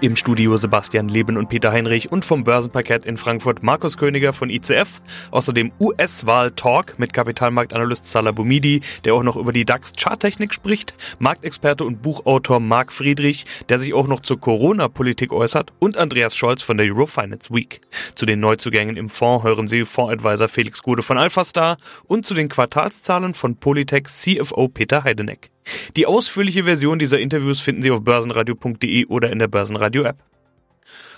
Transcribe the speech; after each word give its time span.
Im 0.00 0.16
Studio 0.16 0.56
Sebastian 0.56 1.08
Leben 1.08 1.36
und 1.36 1.48
Peter 1.48 1.70
Heinrich 1.72 2.10
und 2.10 2.24
vom 2.24 2.44
Börsenparkett 2.44 3.04
in 3.04 3.16
Frankfurt 3.16 3.62
Markus 3.62 3.96
Königer 3.96 4.32
von 4.32 4.50
ICF. 4.50 5.00
Außerdem 5.30 5.72
US-Wahl-Talk 5.80 6.98
mit 6.98 7.12
Kapitalmarktanalyst 7.12 8.04
Salah 8.04 8.32
Boumidi, 8.32 8.80
der 9.04 9.14
auch 9.14 9.22
noch 9.22 9.36
über 9.36 9.52
die 9.52 9.64
DAX-Charttechnik 9.64 10.52
spricht, 10.52 10.94
Marktexperte 11.20 11.84
und 11.84 12.02
Buchautor 12.02 12.60
Marc 12.60 12.92
Friedrich, 12.92 13.46
der 13.68 13.78
sich 13.78 13.94
auch 13.94 14.08
noch 14.08 14.20
zur 14.20 14.40
Corona-Politik 14.40 15.32
äußert 15.32 15.72
und 15.78 15.96
Andreas 15.96 16.36
Scholz 16.36 16.62
von 16.62 16.76
der 16.76 16.86
Eurofinance 16.86 17.52
Week. 17.54 17.80
Zu 18.14 18.26
den 18.26 18.40
Neuzugängen 18.40 18.96
im 18.96 19.08
Fonds 19.08 19.44
hören 19.44 19.68
Sie 19.68 19.84
Fondsadvisor 19.84 20.48
Felix 20.48 20.82
Gude 20.82 21.02
von 21.02 21.18
Alphastar 21.18 21.76
und 22.04 22.26
zu 22.26 22.34
den 22.34 22.48
Quartalszahlen 22.48 23.34
von 23.34 23.56
Polytech 23.56 24.04
CFO 24.06 24.68
Peter 24.68 25.04
Heideneck. 25.04 25.50
Die 25.96 26.06
ausführliche 26.06 26.64
Version 26.64 26.98
dieser 26.98 27.20
Interviews 27.20 27.60
finden 27.60 27.82
Sie 27.82 27.90
auf 27.90 28.02
börsenradio.de 28.02 29.06
oder 29.06 29.30
in 29.30 29.38
der 29.38 29.48
radio-app. 29.84 30.18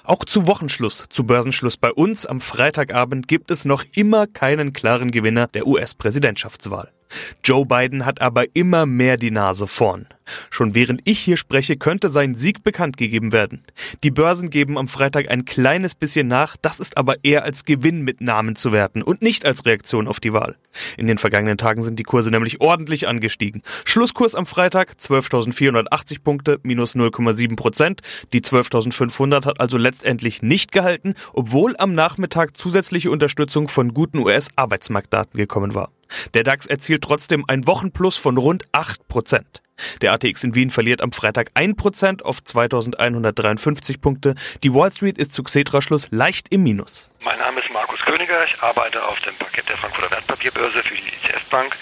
Auch 0.06 0.24
zu 0.24 0.46
Wochenschluss, 0.46 1.06
zu 1.10 1.24
Börsenschluss 1.24 1.76
bei 1.76 1.90
uns 1.90 2.26
am 2.26 2.38
Freitagabend 2.38 3.26
gibt 3.26 3.50
es 3.50 3.64
noch 3.64 3.82
immer 3.96 4.28
keinen 4.28 4.72
klaren 4.72 5.10
Gewinner 5.10 5.48
der 5.48 5.66
US-Präsidentschaftswahl. 5.66 6.92
Joe 7.42 7.66
Biden 7.66 8.06
hat 8.06 8.20
aber 8.20 8.44
immer 8.54 8.86
mehr 8.86 9.16
die 9.16 9.30
Nase 9.30 9.66
vorn. 9.66 10.06
Schon 10.50 10.74
während 10.74 11.02
ich 11.04 11.20
hier 11.20 11.36
spreche, 11.36 11.76
könnte 11.76 12.08
sein 12.08 12.34
Sieg 12.34 12.64
bekannt 12.64 12.96
gegeben 12.96 13.30
werden. 13.30 13.62
Die 14.02 14.10
Börsen 14.10 14.50
geben 14.50 14.76
am 14.76 14.88
Freitag 14.88 15.30
ein 15.30 15.44
kleines 15.44 15.94
bisschen 15.94 16.26
nach, 16.26 16.56
das 16.60 16.80
ist 16.80 16.96
aber 16.96 17.16
eher 17.22 17.44
als 17.44 17.64
Gewinn 17.64 18.02
mit 18.02 18.20
Namen 18.20 18.56
zu 18.56 18.72
werten 18.72 19.02
und 19.02 19.22
nicht 19.22 19.46
als 19.46 19.64
Reaktion 19.64 20.08
auf 20.08 20.18
die 20.18 20.32
Wahl. 20.32 20.56
In 20.96 21.06
den 21.06 21.18
vergangenen 21.18 21.58
Tagen 21.58 21.82
sind 21.82 21.98
die 21.98 22.02
Kurse 22.02 22.30
nämlich 22.30 22.60
ordentlich 22.60 23.06
angestiegen. 23.06 23.62
Schlusskurs 23.84 24.34
am 24.34 24.46
Freitag 24.46 24.96
12.480 25.00 26.22
Punkte, 26.22 26.58
minus 26.64 26.96
0,7 26.96 27.54
Prozent. 27.54 28.00
Die 28.32 28.40
12.500 28.40 29.44
hat 29.46 29.60
also 29.60 29.78
letztendlich 29.96 30.42
nicht 30.42 30.72
gehalten, 30.72 31.14
obwohl 31.32 31.74
am 31.78 31.94
Nachmittag 31.94 32.56
zusätzliche 32.56 33.10
Unterstützung 33.10 33.68
von 33.68 33.94
guten 33.94 34.18
US-Arbeitsmarktdaten 34.18 35.38
gekommen 35.38 35.74
war. 35.74 35.90
Der 36.34 36.44
DAX 36.44 36.66
erzielt 36.66 37.02
trotzdem 37.02 37.44
ein 37.48 37.66
Wochenplus 37.66 38.16
von 38.18 38.36
rund 38.36 38.64
8%. 38.72 39.40
Der 40.02 40.12
ATX 40.12 40.44
in 40.44 40.54
Wien 40.54 40.70
verliert 40.70 41.00
am 41.00 41.12
Freitag 41.12 41.50
1% 41.54 42.22
auf 42.22 42.44
2153 42.44 44.00
Punkte. 44.00 44.34
Die 44.62 44.72
Wall 44.72 44.92
Street 44.92 45.18
ist 45.18 45.32
zu 45.32 45.42
Xetra-Schluss 45.42 46.08
leicht 46.10 46.48
im 46.50 46.62
Minus. 46.62 47.08
Mein 47.24 47.38
Name 47.38 47.60
ist 47.60 47.72
Markus 47.72 48.00
Königer. 48.00 48.44
Ich 48.44 48.62
arbeite 48.62 49.02
auf 49.02 49.18
dem 49.20 49.34
Parkett 49.36 49.68
der 49.68 49.76
Frankfurter 49.78 50.10
Wertpapierbörse 50.10 50.82
für 50.82 50.94
die 50.94 51.08
ICF 51.08 51.44
Bank. 51.50 51.76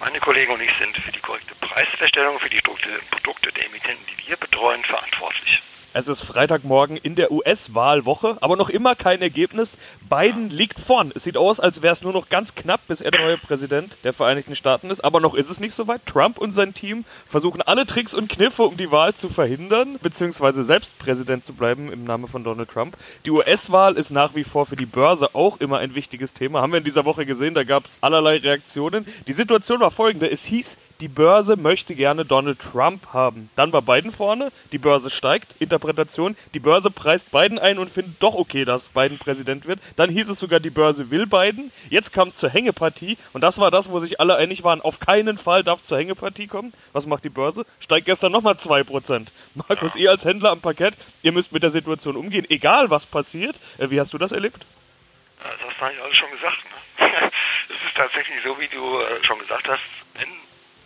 Meine 0.00 0.18
Kollegen 0.20 0.52
und 0.52 0.62
ich 0.62 0.72
sind 0.78 0.96
für 0.96 1.10
die 1.10 1.20
korrekte 1.20 1.54
Preisfeststellung 1.60 2.38
für 2.38 2.48
die 2.48 2.60
Produkte 2.60 3.52
der 3.52 3.66
Emittenten, 3.66 4.04
die 4.06 4.28
wir 4.28 4.36
betreuen, 4.36 4.82
verantwortlich. 4.84 5.60
Es 5.94 6.06
ist 6.06 6.20
Freitagmorgen 6.20 6.98
in 6.98 7.14
der 7.14 7.32
US-Wahlwoche, 7.32 8.36
aber 8.42 8.56
noch 8.56 8.68
immer 8.68 8.94
kein 8.94 9.22
Ergebnis. 9.22 9.78
Biden 10.10 10.50
liegt 10.50 10.78
vorn. 10.78 11.12
Es 11.14 11.24
sieht 11.24 11.38
aus, 11.38 11.60
als 11.60 11.80
wäre 11.80 11.94
es 11.94 12.02
nur 12.02 12.12
noch 12.12 12.28
ganz 12.28 12.54
knapp, 12.54 12.86
bis 12.88 13.00
er 13.00 13.10
der 13.10 13.22
neue 13.22 13.38
Präsident 13.38 13.96
der 14.04 14.12
Vereinigten 14.12 14.54
Staaten 14.54 14.90
ist. 14.90 15.02
Aber 15.02 15.20
noch 15.20 15.34
ist 15.34 15.50
es 15.50 15.60
nicht 15.60 15.72
so 15.72 15.88
weit. 15.88 16.04
Trump 16.04 16.36
und 16.36 16.52
sein 16.52 16.74
Team 16.74 17.06
versuchen 17.26 17.62
alle 17.62 17.86
Tricks 17.86 18.14
und 18.14 18.28
Kniffe, 18.28 18.64
um 18.64 18.76
die 18.76 18.90
Wahl 18.90 19.14
zu 19.14 19.30
verhindern, 19.30 19.98
beziehungsweise 20.02 20.62
selbst 20.62 20.98
Präsident 20.98 21.46
zu 21.46 21.54
bleiben 21.54 21.90
im 21.90 22.04
Namen 22.04 22.28
von 22.28 22.44
Donald 22.44 22.70
Trump. 22.70 22.94
Die 23.24 23.30
US-Wahl 23.30 23.96
ist 23.96 24.10
nach 24.10 24.34
wie 24.34 24.44
vor 24.44 24.66
für 24.66 24.76
die 24.76 24.86
Börse 24.86 25.34
auch 25.34 25.58
immer 25.58 25.78
ein 25.78 25.94
wichtiges 25.94 26.34
Thema. 26.34 26.60
Haben 26.60 26.72
wir 26.72 26.78
in 26.78 26.84
dieser 26.84 27.06
Woche 27.06 27.24
gesehen, 27.24 27.54
da 27.54 27.64
gab 27.64 27.86
es 27.86 27.96
allerlei 28.02 28.36
Reaktionen. 28.36 29.06
Die 29.26 29.32
Situation 29.32 29.80
war 29.80 29.90
folgende. 29.90 30.30
Es 30.30 30.44
hieß, 30.44 30.76
die 31.00 31.08
Börse 31.08 31.56
möchte 31.56 31.94
gerne 31.94 32.24
Donald 32.24 32.58
Trump 32.58 33.06
haben. 33.12 33.50
Dann 33.56 33.72
war 33.72 33.82
Biden 33.82 34.10
vorne, 34.10 34.50
die 34.72 34.78
Börse 34.78 35.10
steigt, 35.10 35.54
Interpretation, 35.60 36.36
die 36.54 36.58
Börse 36.58 36.90
preist 36.90 37.30
Biden 37.30 37.58
ein 37.58 37.78
und 37.78 37.90
findet 37.90 38.20
doch 38.22 38.34
okay, 38.34 38.64
dass 38.64 38.88
Biden 38.88 39.18
Präsident 39.18 39.66
wird. 39.66 39.80
Dann 39.96 40.10
hieß 40.10 40.28
es 40.28 40.40
sogar, 40.40 40.60
die 40.60 40.70
Börse 40.70 41.10
will 41.10 41.26
Biden. 41.26 41.70
Jetzt 41.88 42.12
kam 42.12 42.28
es 42.28 42.36
zur 42.36 42.50
Hängepartie 42.50 43.16
und 43.32 43.42
das 43.42 43.58
war 43.58 43.70
das, 43.70 43.90
wo 43.90 44.00
sich 44.00 44.20
alle 44.20 44.36
einig 44.36 44.64
waren, 44.64 44.80
auf 44.80 44.98
keinen 44.98 45.38
Fall 45.38 45.62
darf 45.62 45.84
zur 45.84 45.98
Hängepartie 45.98 46.48
kommen. 46.48 46.72
Was 46.92 47.06
macht 47.06 47.24
die 47.24 47.28
Börse? 47.28 47.64
Steigt 47.80 48.06
gestern 48.06 48.32
nochmal 48.32 48.54
2%. 48.54 49.26
Markus, 49.54 49.94
ihr 49.96 50.10
als 50.10 50.24
Händler 50.24 50.50
am 50.50 50.60
Parkett, 50.60 50.94
ihr 51.22 51.32
müsst 51.32 51.52
mit 51.52 51.62
der 51.62 51.70
Situation 51.70 52.16
umgehen, 52.16 52.46
egal 52.48 52.90
was 52.90 53.06
passiert. 53.06 53.56
Äh, 53.78 53.90
wie 53.90 54.00
hast 54.00 54.12
du 54.12 54.18
das 54.18 54.32
erlebt? 54.32 54.64
Das 55.38 55.68
hast 55.68 55.80
du 55.80 55.84
eigentlich 55.84 56.02
alles 56.02 56.16
schon 56.16 56.30
gesagt. 56.30 56.58
Ne? 56.64 57.30
Es 57.68 57.88
ist 57.88 57.96
tatsächlich 57.96 58.38
so, 58.42 58.58
wie 58.58 58.66
du 58.66 58.98
äh, 58.98 59.22
schon 59.22 59.38
gesagt 59.38 59.68
hast, 59.68 59.82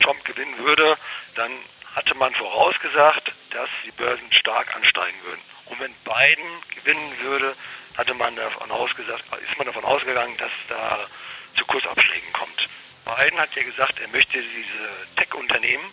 Trump 0.02 0.24
gewinnen 0.24 0.56
würde, 0.58 0.96
dann 1.34 1.52
hatte 1.94 2.14
man 2.14 2.34
vorausgesagt, 2.34 3.32
dass 3.50 3.68
die 3.84 3.90
Börsen 3.92 4.32
stark 4.32 4.74
ansteigen 4.74 5.16
würden. 5.24 5.40
Und 5.66 5.80
wenn 5.80 5.94
Biden 6.04 6.44
gewinnen 6.74 7.18
würde, 7.20 7.54
hatte 7.96 8.14
man 8.14 8.34
davon 8.36 8.70
ausgesagt, 8.70 9.24
ist 9.42 9.58
man 9.58 9.66
davon 9.66 9.84
ausgegangen, 9.84 10.36
dass 10.38 10.50
da 10.68 10.98
zu 11.56 11.64
Kursabschlägen 11.66 12.32
kommt. 12.32 12.68
Biden 13.04 13.38
hat 13.38 13.54
ja 13.54 13.62
gesagt, 13.62 14.00
er 14.00 14.08
möchte 14.08 14.40
diese 14.40 15.14
Tech-Unternehmen 15.16 15.84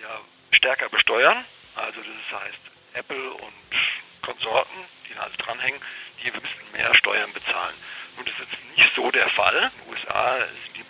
ja 0.00 0.20
stärker 0.52 0.88
besteuern. 0.88 1.44
Also 1.76 2.00
das 2.00 2.40
heißt 2.40 2.58
Apple 2.94 3.32
und 3.32 4.22
Konsorten, 4.22 4.84
die 5.08 5.14
da 5.14 5.22
alles 5.22 5.36
dranhängen, 5.38 5.80
die 6.22 6.30
müssten 6.30 6.72
mehr 6.72 6.94
Steuern 6.94 7.32
bezahlen. 7.32 7.74
Und 8.16 8.28
das 8.28 8.34
ist 8.34 8.52
jetzt 8.52 8.76
nicht 8.76 8.94
so 8.94 9.10
der 9.10 9.28
Fall. 9.30 9.56
In 9.56 9.84
den 9.84 9.92
USA 9.92 10.36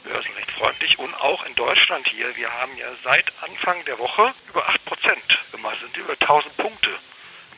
sind 0.00 0.04
die 0.04 0.08
Börsen 0.08 0.34
recht 0.34 0.50
freundlich 0.52 0.98
und 0.98 1.14
auch 1.14 1.44
in 1.46 1.54
Deutschland 1.54 2.06
hier. 2.08 2.34
Wir 2.36 2.52
haben 2.52 2.76
ja 2.76 2.86
seit 3.04 3.32
Anfang 3.42 3.84
der 3.84 3.98
Woche 3.98 4.32
über 4.48 4.66
8 4.68 4.84
Prozent 4.84 5.38
gemacht. 5.52 5.76
Sind 5.80 5.96
über 5.96 6.12
1000 6.12 6.56
Punkte. 6.56 6.90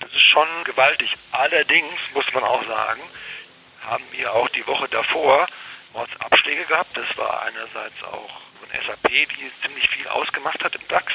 Das 0.00 0.10
ist 0.10 0.22
schon 0.22 0.48
gewaltig. 0.64 1.14
Allerdings 1.32 2.00
muss 2.14 2.32
man 2.32 2.44
auch 2.44 2.64
sagen, 2.66 3.02
haben 3.86 4.04
wir 4.12 4.32
auch 4.32 4.48
die 4.50 4.66
Woche 4.66 4.88
davor 4.88 5.46
Mordsabschläge 5.92 6.64
gehabt. 6.64 6.96
Das 6.96 7.16
war 7.16 7.42
einerseits 7.42 8.02
auch 8.04 8.40
von 8.60 8.68
SAP, 8.86 9.08
die 9.10 9.50
ziemlich 9.62 9.88
viel 9.88 10.08
ausgemacht 10.08 10.62
hat 10.64 10.74
im 10.74 10.88
DAX. 10.88 11.12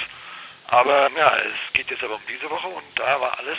Aber 0.68 1.10
ja, 1.16 1.38
es 1.38 1.74
geht 1.74 1.90
jetzt 1.90 2.04
aber 2.04 2.16
um 2.16 2.22
diese 2.28 2.50
Woche 2.50 2.68
und 2.68 2.86
da 2.96 3.20
war 3.22 3.38
alles 3.40 3.58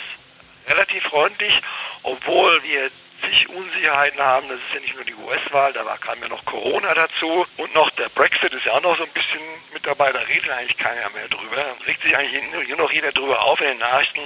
relativ 0.67 1.03
freundlich, 1.03 1.59
obwohl 2.03 2.61
wir 2.63 2.91
zig 3.21 3.49
Unsicherheiten 3.49 4.19
haben. 4.19 4.47
Das 4.49 4.57
ist 4.57 4.73
ja 4.73 4.79
nicht 4.79 4.95
nur 4.95 5.03
die 5.03 5.15
US-Wahl, 5.15 5.73
da 5.73 5.83
kam 5.97 6.21
ja 6.21 6.27
noch 6.27 6.43
Corona 6.45 6.93
dazu 6.93 7.45
und 7.57 7.73
noch 7.73 7.89
der 7.91 8.09
Brexit 8.09 8.53
ist 8.53 8.65
ja 8.65 8.73
auch 8.73 8.81
noch 8.81 8.97
so 8.97 9.03
ein 9.03 9.11
bisschen 9.11 9.41
mit 9.73 9.85
dabei. 9.85 10.11
Da 10.11 10.19
redet 10.19 10.49
eigentlich 10.49 10.77
keiner 10.77 11.09
mehr 11.11 11.27
drüber. 11.29 11.55
Da 11.55 11.85
regt 11.85 12.01
sich 12.03 12.15
eigentlich 12.15 12.43
nur 12.51 12.77
noch 12.77 12.91
jeder 12.91 13.11
drüber 13.11 13.41
auf 13.41 13.59
in 13.61 13.67
den 13.67 13.77
Nachrichten, 13.79 14.21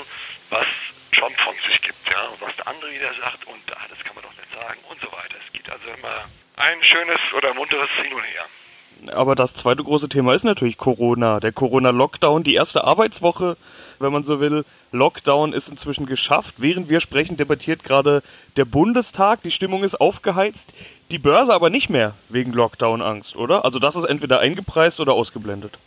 was 0.49 0.65
Trump 1.11 1.37
von 1.39 1.53
sich 1.67 1.81
gibt, 1.81 2.09
ja, 2.09 2.21
und 2.23 2.41
was 2.41 2.55
der 2.55 2.67
andere 2.67 2.91
wieder 2.91 3.13
sagt 3.13 3.45
und 3.45 3.61
ah, 3.75 3.85
das 3.89 3.99
kann 4.03 4.15
man 4.15 4.23
doch 4.23 4.33
nicht 4.35 4.53
sagen 4.53 4.79
und 4.89 4.99
so 4.99 5.07
weiter. 5.11 5.35
Es 5.45 5.53
geht 5.53 5.69
also 5.69 5.85
immer 5.97 6.25
ein 6.57 6.81
schönes 6.83 7.19
oder 7.37 7.53
munteres 7.53 7.89
Hin 8.01 8.13
und 8.13 8.23
Her. 8.23 8.45
Aber 9.13 9.35
das 9.35 9.53
zweite 9.53 9.83
große 9.83 10.09
Thema 10.09 10.33
ist 10.33 10.43
natürlich 10.43 10.77
Corona. 10.77 11.39
Der 11.39 11.51
Corona-Lockdown, 11.51 12.43
die 12.43 12.55
erste 12.55 12.83
Arbeitswoche, 12.83 13.57
wenn 13.99 14.11
man 14.11 14.23
so 14.23 14.39
will. 14.39 14.65
Lockdown 14.91 15.53
ist 15.53 15.69
inzwischen 15.69 16.05
geschafft. 16.05 16.55
Während 16.57 16.89
wir 16.89 16.99
sprechen, 16.99 17.37
debattiert 17.37 17.83
gerade 17.83 18.23
der 18.57 18.65
Bundestag. 18.65 19.41
Die 19.43 19.51
Stimmung 19.51 19.83
ist 19.83 19.99
aufgeheizt. 19.99 20.73
Die 21.11 21.19
Börse 21.19 21.53
aber 21.53 21.69
nicht 21.69 21.89
mehr 21.89 22.15
wegen 22.29 22.53
Lockdown-Angst, 22.53 23.35
oder? 23.35 23.65
Also 23.65 23.79
das 23.79 23.95
ist 23.95 24.05
entweder 24.05 24.39
eingepreist 24.39 24.99
oder 24.99 25.13
ausgeblendet. 25.13 25.77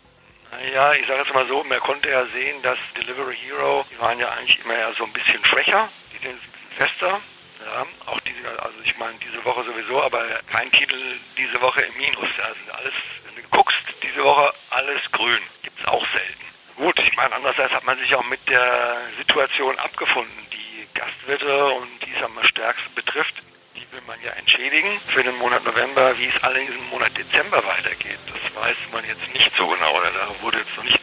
Ja, 0.75 0.93
ich 0.95 1.07
sage 1.07 1.21
jetzt 1.21 1.35
mal 1.35 1.47
so, 1.47 1.65
man 1.65 1.81
konnte 1.81 2.09
ja 2.09 2.25
sehen, 2.27 2.57
dass 2.63 2.79
Delivery 2.97 3.37
Hero, 3.37 3.85
die 3.91 4.01
waren 4.01 4.19
ja 4.19 4.29
eigentlich 4.31 4.59
immer 4.65 4.79
ja 4.79 4.91
so 4.97 5.05
ein 5.05 5.13
bisschen 5.13 5.45
schwächer, 5.45 5.89
die 6.13 6.27
sind 6.27 6.39
fester. 6.71 7.21
Ja, 7.67 7.85
auch 8.07 8.21
diese, 8.21 8.49
also 8.63 8.77
ich 8.85 8.97
meine 8.99 9.15
diese 9.19 9.45
Woche 9.45 9.65
sowieso, 9.65 10.03
aber 10.03 10.23
kein 10.47 10.71
Titel 10.71 10.97
diese 11.37 11.61
Woche 11.61 11.83
im 11.83 11.97
Minus. 11.97 12.29
Sind 12.29 12.75
alles, 12.75 12.93
wenn 13.27 13.43
du 13.43 13.49
guckst, 13.51 13.83
diese 14.03 14.23
Woche 14.23 14.53
alles 14.71 15.01
grün. 15.11 15.41
Gibt 15.63 15.81
es 15.81 15.87
auch 15.87 16.07
selten. 16.13 16.46
Gut, 16.77 16.99
ich 16.99 17.17
meine, 17.17 17.35
andererseits 17.35 17.73
hat 17.73 17.85
man 17.85 17.99
sich 17.99 18.15
auch 18.15 18.25
mit 18.25 18.49
der 18.51 18.99
Situation 19.17 19.79
abgefunden. 19.79 20.47
Die 20.53 20.87
Gastwirte 20.93 21.67
und 21.73 21.89
die 22.05 22.13
es 22.15 22.23
am 22.23 22.37
stärksten 22.43 22.95
betrifft, 22.95 23.35
die 23.77 23.93
will 23.93 24.03
man 24.07 24.21
ja 24.23 24.33
entschädigen 24.33 25.01
für 25.09 25.23
den 25.23 25.37
Monat 25.39 25.65
November. 25.65 26.19
Wie 26.19 26.27
es 26.27 26.45
allerdings 26.45 26.75
im 26.75 26.89
Monat 26.91 27.17
Dezember 27.17 27.65
weitergeht, 27.65 28.19
das 28.27 28.63
weiß 28.63 28.77
man 28.93 29.03
jetzt 29.07 29.27
nicht 29.33 29.51
so 29.57 29.67
genau. 29.67 29.97
Oder 29.97 30.11
da 30.11 30.43
wurde 30.43 30.59
jetzt 30.59 30.77
noch 30.77 30.85
nichts 30.85 31.01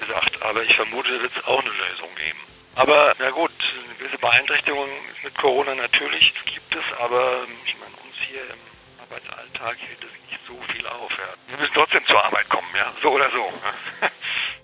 gesagt. 0.00 0.40
Aber 0.42 0.62
ich 0.62 0.74
vermute, 0.74 1.12
da 1.12 1.22
wird 1.22 1.36
es 1.36 1.44
auch 1.44 1.60
eine 1.60 1.70
Lösung 1.70 2.08
geben. 2.16 2.38
Aber 2.76 3.14
na 3.18 3.30
gut, 3.30 3.52
eine 3.84 3.94
gewisse 3.96 4.18
Beeinträchtigung 4.18 4.88
mit 5.22 5.36
Corona 5.36 5.74
natürlich 5.74 6.32
gibt 6.46 6.74
es, 6.74 6.98
aber 6.98 7.44
ich 7.66 7.76
meine, 7.78 7.92
uns 8.08 8.16
hier 8.26 8.40
im 8.40 9.02
Arbeitsalltag 9.02 9.76
hält 9.80 10.02
es 10.02 10.30
nicht 10.30 10.40
so 10.46 10.58
viel 10.72 10.86
auf. 10.86 11.10
Ja. 11.12 11.28
Wir 11.48 11.58
müssen 11.58 11.74
trotzdem 11.74 12.06
zur 12.06 12.24
Arbeit 12.24 12.48
kommen, 12.48 12.68
ja, 12.74 12.90
so 13.02 13.10
oder 13.10 13.30
so. 13.30 13.52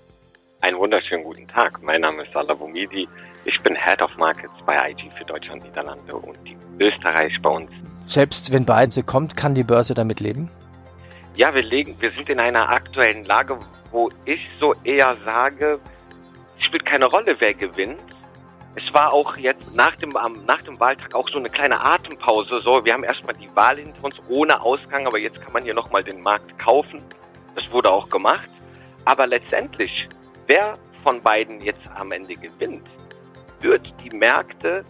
Einen 0.66 0.78
wunderschönen 0.78 1.22
guten 1.22 1.46
Tag. 1.46 1.80
Mein 1.80 2.00
Name 2.00 2.24
ist 2.24 2.32
Salah 2.32 2.54
Boumidi. 2.54 3.08
Ich 3.44 3.62
bin 3.62 3.76
Head 3.76 4.02
of 4.02 4.10
Markets 4.16 4.52
bei 4.66 4.74
IG 4.90 5.12
für 5.16 5.24
Deutschland, 5.24 5.62
Niederlande 5.62 6.16
und 6.16 6.36
Österreich 6.80 7.40
bei 7.40 7.50
uns. 7.50 7.70
Selbst 8.06 8.52
wenn 8.52 8.64
Biden 8.66 9.06
kommt, 9.06 9.36
kann 9.36 9.54
die 9.54 9.62
Börse 9.62 9.94
damit 9.94 10.18
leben? 10.18 10.50
Ja, 11.36 11.54
wir 11.54 11.62
legen, 11.62 11.94
wir 12.00 12.10
sind 12.10 12.28
in 12.30 12.40
einer 12.40 12.68
aktuellen 12.68 13.24
Lage, 13.26 13.60
wo 13.92 14.10
ich 14.24 14.44
so 14.58 14.74
eher 14.82 15.16
sage, 15.24 15.78
es 16.58 16.64
spielt 16.64 16.84
keine 16.84 17.04
Rolle, 17.04 17.36
wer 17.38 17.54
gewinnt. 17.54 18.02
Es 18.74 18.92
war 18.92 19.12
auch 19.12 19.36
jetzt 19.36 19.76
nach 19.76 19.94
dem, 19.94 20.08
nach 20.48 20.62
dem 20.62 20.80
Wahltag 20.80 21.14
auch 21.14 21.28
so 21.28 21.38
eine 21.38 21.48
kleine 21.48 21.80
Atempause. 21.80 22.60
So, 22.60 22.84
wir 22.84 22.92
haben 22.92 23.04
erstmal 23.04 23.36
die 23.36 23.54
Wahl 23.54 23.76
hinter 23.76 24.02
uns 24.02 24.16
ohne 24.28 24.60
Ausgang, 24.60 25.06
aber 25.06 25.18
jetzt 25.18 25.40
kann 25.40 25.52
man 25.52 25.62
hier 25.62 25.74
nochmal 25.74 26.02
den 26.02 26.22
Markt 26.22 26.58
kaufen. 26.58 27.04
Das 27.54 27.70
wurde 27.70 27.88
auch 27.88 28.10
gemacht. 28.10 28.50
Aber 29.04 29.28
letztendlich, 29.28 30.08
wer 30.46 30.78
von 31.02 31.20
beiden 31.22 31.60
jetzt 31.60 31.80
am 31.94 32.12
Ende 32.12 32.34
gewinnt, 32.34 32.86
wird 33.60 33.86
die 34.02 34.14
Märkte 34.16 34.84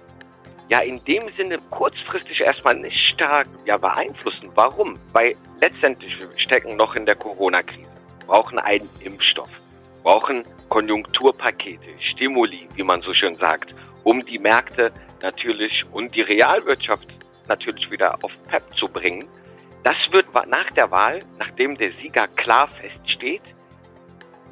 ja 0.69 0.81
in 0.81 1.03
dem 1.05 1.29
Sinne 1.37 1.58
kurzfristig 1.70 2.41
erstmal 2.41 2.75
nicht 2.75 2.97
stark 3.14 3.47
ja, 3.64 3.76
beeinflussen. 3.76 4.50
Warum? 4.55 4.99
Weil 5.12 5.37
letztendlich 5.61 6.17
stecken 6.37 6.76
noch 6.76 6.94
in 6.94 7.06
der 7.06 7.14
Corona-Krise, 7.14 7.88
brauchen 8.26 8.58
einen 8.58 8.88
Impfstoff, 9.00 9.50
brauchen 10.03 10.44
Konjunkturpakete, 10.69 11.91
Stimuli, 12.00 12.69
wie 12.75 12.82
man 12.82 13.00
so 13.02 13.14
schön 13.14 13.37
sagt, 13.37 13.75
um 14.02 14.25
die 14.25 14.38
Märkte 14.38 14.93
natürlich 15.23 15.85
und 15.93 16.14
die 16.14 16.23
Realwirtschaft 16.23 17.09
natürlich 17.49 17.91
wieder 17.91 18.14
auf 18.23 18.32
PEP 18.49 18.62
zu 18.76 18.88
bringen. 18.88 19.29
Das 19.85 19.97
wird 20.11 20.26
nach 20.49 20.70
der 20.73 20.91
Wahl, 20.91 21.20
nachdem 21.38 21.76
der 21.76 21.93
Sieger 21.93 22.26
klar 22.29 22.69
feststeht, 22.69 23.43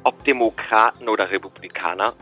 ob 0.05 0.23
Demokraten 0.23 1.09
oder 1.09 1.29
Republikaner, 1.29 2.13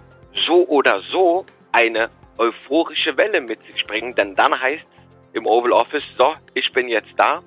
so 0.48 0.66
oder 0.68 1.02
so 1.12 1.46
eine 1.72 2.10
euphorische 2.38 3.16
Welle 3.18 3.42
mit 3.42 3.60
sich 3.66 3.86
bringen, 3.86 4.16
denn 4.16 4.34
dann 4.34 4.60
heißt 4.60 4.86
im 5.34 5.46
Oval 5.46 5.74
Office, 5.74 6.04
so, 6.18 6.34
ich 6.54 6.72
bin 6.72 6.88
jetzt 6.88 7.14
da 7.18 7.42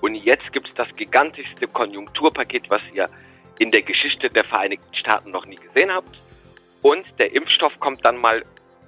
und 0.00 0.14
jetzt 0.14 0.52
gibt 0.52 0.68
es 0.68 0.74
das 0.74 0.88
gigantischste 0.96 1.68
Konjunkturpaket, 1.68 2.70
was 2.70 2.82
ihr 2.92 3.08
in 3.58 3.70
der 3.70 3.82
Geschichte 3.82 4.28
der 4.30 4.44
Vereinigten 4.44 4.94
Staaten 4.94 5.30
noch 5.30 5.46
nie 5.46 5.56
gesehen 5.56 5.92
habt. 5.92 6.18
Und 6.80 7.04
der 7.18 7.34
Impfstoff 7.34 7.78
kommt 7.78 8.04
dann 8.04 8.16
mal, 8.16 8.42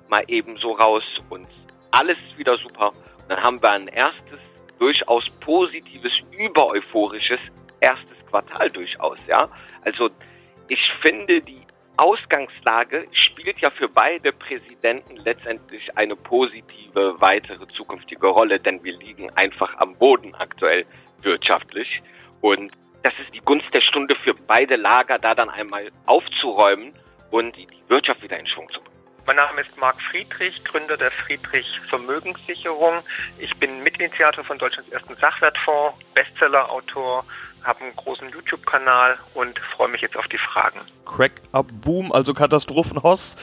mal 0.08 0.24
eben 0.26 0.56
so 0.56 0.68
raus 0.72 1.04
und 1.28 1.46
alles 1.90 2.16
ist 2.30 2.38
wieder 2.38 2.56
super. 2.56 2.88
Und 2.88 3.28
dann 3.28 3.42
haben 3.42 3.62
wir 3.62 3.70
ein 3.70 3.88
erstes, 3.88 4.40
durchaus 4.78 5.30
positives, 5.40 6.12
übereuphorisches 6.36 7.38
erstes 7.80 8.16
Quartal 8.28 8.70
durchaus, 8.70 9.18
ja. 9.28 9.48
Also 9.84 10.10
ich 10.68 10.80
finde, 11.02 11.40
die 11.42 11.62
Ausgangslage 11.96 13.06
spielt 13.12 13.60
ja 13.60 13.70
für 13.70 13.88
beide 13.88 14.32
Präsidenten 14.32 15.16
letztendlich 15.16 15.96
eine 15.96 16.16
positive 16.16 17.14
weitere 17.20 17.66
zukünftige 17.68 18.26
Rolle, 18.26 18.58
denn 18.58 18.82
wir 18.82 18.96
liegen 18.96 19.30
einfach 19.36 19.76
am 19.78 19.94
Boden 19.94 20.34
aktuell 20.34 20.86
wirtschaftlich. 21.22 22.02
Und 22.40 22.72
das 23.02 23.12
ist 23.20 23.32
die 23.32 23.40
Gunst 23.40 23.72
der 23.72 23.82
Stunde 23.82 24.16
für 24.16 24.34
beide 24.34 24.76
Lager, 24.76 25.18
da 25.18 25.34
dann 25.34 25.50
einmal 25.50 25.90
aufzuräumen 26.06 26.92
und 27.30 27.56
die, 27.56 27.68
Wirtschaft 27.88 28.22
wieder 28.22 28.38
in 28.38 28.46
Schwung 28.46 28.68
zu 28.70 28.80
bringen. 28.80 28.94
Mein 29.26 29.36
Name 29.36 29.60
ist 29.60 29.76
Marc 29.78 30.00
Friedrich, 30.02 30.64
Gründer 30.64 30.96
der 30.96 31.10
Friedrich 31.10 31.80
Vermögenssicherung. 31.88 33.02
Ich 33.38 33.54
bin 33.56 33.82
Mitinitiator 33.82 34.42
von 34.42 34.58
Deutschlands 34.58 34.90
ersten 34.90 35.14
Sachwertfonds, 35.16 35.98
Bestsellerautor 36.14 37.24
habe 37.64 37.80
einen 37.80 37.96
großen 37.96 38.28
YouTube-Kanal 38.30 39.18
und 39.34 39.58
freue 39.58 39.88
mich 39.88 40.00
jetzt 40.00 40.16
auf 40.16 40.28
die 40.28 40.38
Fragen. 40.38 40.80
Crack-Up-Boom, 41.06 42.12
also 42.12 42.34
Katastrophenhoss, 42.34 43.36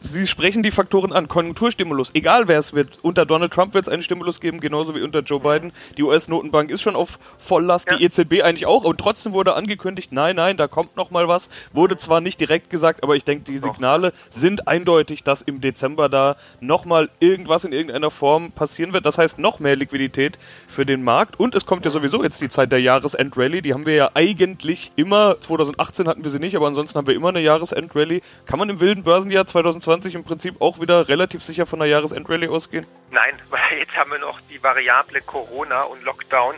Sie 0.00 0.28
sprechen 0.28 0.62
die 0.62 0.70
Faktoren 0.70 1.12
an. 1.12 1.26
Konjunkturstimulus, 1.26 2.12
egal 2.14 2.46
wer 2.46 2.60
es 2.60 2.72
wird. 2.72 2.98
Unter 3.02 3.26
Donald 3.26 3.52
Trump 3.52 3.74
wird 3.74 3.88
es 3.88 3.92
einen 3.92 4.02
Stimulus 4.02 4.38
geben, 4.40 4.60
genauso 4.60 4.94
wie 4.94 5.02
unter 5.02 5.20
Joe 5.20 5.40
Biden. 5.40 5.72
Die 5.96 6.04
US-Notenbank 6.04 6.70
ist 6.70 6.82
schon 6.82 6.94
auf 6.94 7.18
Volllast, 7.38 7.90
ja. 7.90 7.96
die 7.96 8.04
EZB 8.04 8.42
eigentlich 8.42 8.66
auch. 8.66 8.84
Und 8.84 8.98
trotzdem 8.98 9.32
wurde 9.32 9.54
angekündigt, 9.54 10.12
nein, 10.12 10.36
nein, 10.36 10.56
da 10.56 10.68
kommt 10.68 10.96
noch 10.96 11.10
mal 11.10 11.26
was. 11.26 11.50
Wurde 11.72 11.96
zwar 11.96 12.20
nicht 12.20 12.40
direkt 12.40 12.70
gesagt, 12.70 13.02
aber 13.02 13.16
ich 13.16 13.24
denke, 13.24 13.50
die 13.50 13.58
Signale 13.58 14.12
sind 14.30 14.68
eindeutig, 14.68 15.24
dass 15.24 15.42
im 15.42 15.60
Dezember 15.60 16.08
da 16.08 16.36
noch 16.60 16.84
mal 16.84 17.10
irgendwas 17.18 17.64
in 17.64 17.72
irgendeiner 17.72 18.12
Form 18.12 18.52
passieren 18.52 18.92
wird. 18.92 19.04
Das 19.04 19.18
heißt, 19.18 19.40
noch 19.40 19.58
mehr 19.58 19.74
Liquidität 19.74 20.38
für 20.68 20.86
den 20.86 21.02
Markt. 21.02 21.40
Und 21.40 21.56
es 21.56 21.66
kommt 21.66 21.84
ja 21.84 21.90
sowieso 21.90 22.22
jetzt 22.22 22.40
die 22.40 22.48
Zeit 22.48 22.70
der 22.70 22.80
Jahresendrallye. 22.80 23.62
Die 23.62 23.74
haben 23.74 23.84
wir 23.84 23.94
ja 23.94 24.10
eigentlich 24.14 24.92
immer. 24.94 25.40
2018 25.40 26.06
hatten 26.06 26.22
wir 26.22 26.30
sie 26.30 26.38
nicht, 26.38 26.54
aber 26.54 26.68
ansonsten 26.68 26.96
haben 26.98 27.08
wir 27.08 27.16
immer 27.16 27.30
eine 27.30 27.40
Jahresendrallye. 27.40 28.20
Kann 28.46 28.60
man 28.60 28.68
im 28.68 28.78
wilden 28.78 29.02
Börsenjahr 29.02 29.46
2020 29.46 29.87
2020 29.88 30.14
im 30.16 30.24
Prinzip 30.24 30.60
auch 30.60 30.80
wieder 30.80 31.08
relativ 31.08 31.42
sicher 31.42 31.64
von 31.64 31.78
der 31.78 31.88
Jahresendrallye 31.88 32.48
ausgehen? 32.48 32.86
Nein, 33.10 33.34
weil 33.50 33.78
jetzt 33.78 33.96
haben 33.96 34.10
wir 34.10 34.18
noch 34.18 34.38
die 34.50 34.62
Variable 34.62 35.22
Corona 35.22 35.82
und 35.82 36.04
Lockdown, 36.04 36.56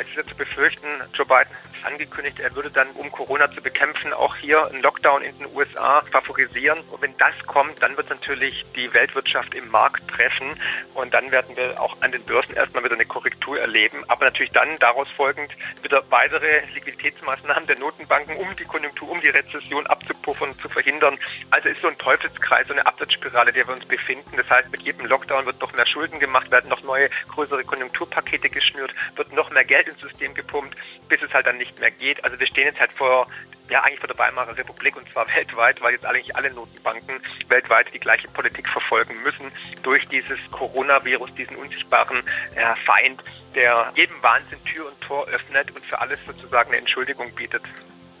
es 0.00 0.08
ist 0.08 0.16
ja 0.16 0.26
zu 0.26 0.34
befürchten, 0.34 0.86
Joe 1.14 1.26
Biden 1.26 1.52
angekündigt, 1.84 2.40
er 2.40 2.54
würde 2.54 2.70
dann, 2.70 2.88
um 2.92 3.10
Corona 3.10 3.50
zu 3.50 3.60
bekämpfen, 3.60 4.12
auch 4.12 4.36
hier 4.36 4.66
einen 4.66 4.82
Lockdown 4.82 5.22
in 5.22 5.36
den 5.38 5.48
USA 5.54 6.02
favorisieren. 6.10 6.78
Und 6.90 7.02
wenn 7.02 7.16
das 7.18 7.34
kommt, 7.46 7.82
dann 7.82 7.96
wird 7.96 8.10
natürlich 8.10 8.64
die 8.76 8.92
Weltwirtschaft 8.92 9.54
im 9.54 9.68
Markt 9.68 10.06
treffen 10.08 10.56
und 10.94 11.12
dann 11.14 11.30
werden 11.30 11.56
wir 11.56 11.80
auch 11.80 11.96
an 12.00 12.12
den 12.12 12.22
Börsen 12.24 12.54
erstmal 12.54 12.84
wieder 12.84 12.94
eine 12.94 13.06
Korrektur 13.06 13.58
erleben. 13.58 14.04
Aber 14.08 14.24
natürlich 14.24 14.52
dann 14.52 14.76
daraus 14.78 15.08
folgend 15.16 15.52
wieder 15.82 16.02
weitere 16.10 16.62
Liquiditätsmaßnahmen 16.74 17.66
der 17.66 17.78
Notenbanken, 17.78 18.36
um 18.36 18.54
die 18.56 18.64
Konjunktur, 18.64 19.10
um 19.10 19.20
die 19.20 19.28
Rezession 19.28 19.86
abzupuffern, 19.86 20.56
zu 20.60 20.68
verhindern. 20.68 21.18
Also 21.50 21.68
ist 21.68 21.82
so 21.82 21.88
ein 21.88 21.98
Teufelskreis, 21.98 22.66
so 22.66 22.72
eine 22.72 22.86
Abwärtsspirale, 22.86 23.50
in 23.50 23.56
der 23.56 23.66
wir 23.68 23.74
uns 23.74 23.84
befinden. 23.84 24.36
Das 24.36 24.48
heißt, 24.48 24.70
mit 24.70 24.82
jedem 24.82 25.06
Lockdown 25.06 25.46
wird 25.46 25.60
noch 25.60 25.72
mehr 25.72 25.86
Schulden 25.86 26.18
gemacht, 26.18 26.50
werden 26.50 26.68
noch 26.68 26.82
neue, 26.82 27.08
größere 27.28 27.64
Konjunkturpakete 27.64 28.48
geschnürt, 28.48 28.94
wird 29.16 29.32
noch 29.32 29.50
mehr 29.50 29.64
Geld 29.64 29.81
ins 29.88 30.00
System 30.00 30.34
gepumpt, 30.34 30.76
bis 31.08 31.22
es 31.22 31.32
halt 31.32 31.46
dann 31.46 31.58
nicht 31.58 31.78
mehr 31.80 31.90
geht. 31.90 32.22
Also 32.24 32.38
wir 32.38 32.46
stehen 32.46 32.66
jetzt 32.66 32.80
halt 32.80 32.92
vor 32.92 33.26
ja 33.70 33.82
eigentlich 33.82 34.00
vor 34.00 34.08
der 34.08 34.18
Weimarer 34.18 34.56
Republik 34.56 34.96
und 34.96 35.10
zwar 35.12 35.26
weltweit, 35.36 35.80
weil 35.80 35.92
jetzt 35.94 36.06
eigentlich 36.06 36.34
alle 36.36 36.52
Notenbanken 36.52 37.20
weltweit 37.48 37.86
die 37.92 37.98
gleiche 37.98 38.28
Politik 38.28 38.68
verfolgen 38.68 39.20
müssen 39.22 39.50
durch 39.82 40.06
dieses 40.08 40.38
Coronavirus, 40.50 41.34
diesen 41.34 41.56
unsichtbaren 41.56 42.18
äh, 42.54 42.76
Feind, 42.84 43.22
der 43.54 43.92
jedem 43.96 44.22
Wahnsinn 44.22 44.62
Tür 44.64 44.86
und 44.86 45.00
Tor 45.00 45.26
öffnet 45.28 45.70
und 45.74 45.84
für 45.86 46.00
alles 46.00 46.18
sozusagen 46.26 46.70
eine 46.70 46.78
Entschuldigung 46.78 47.34
bietet. 47.34 47.62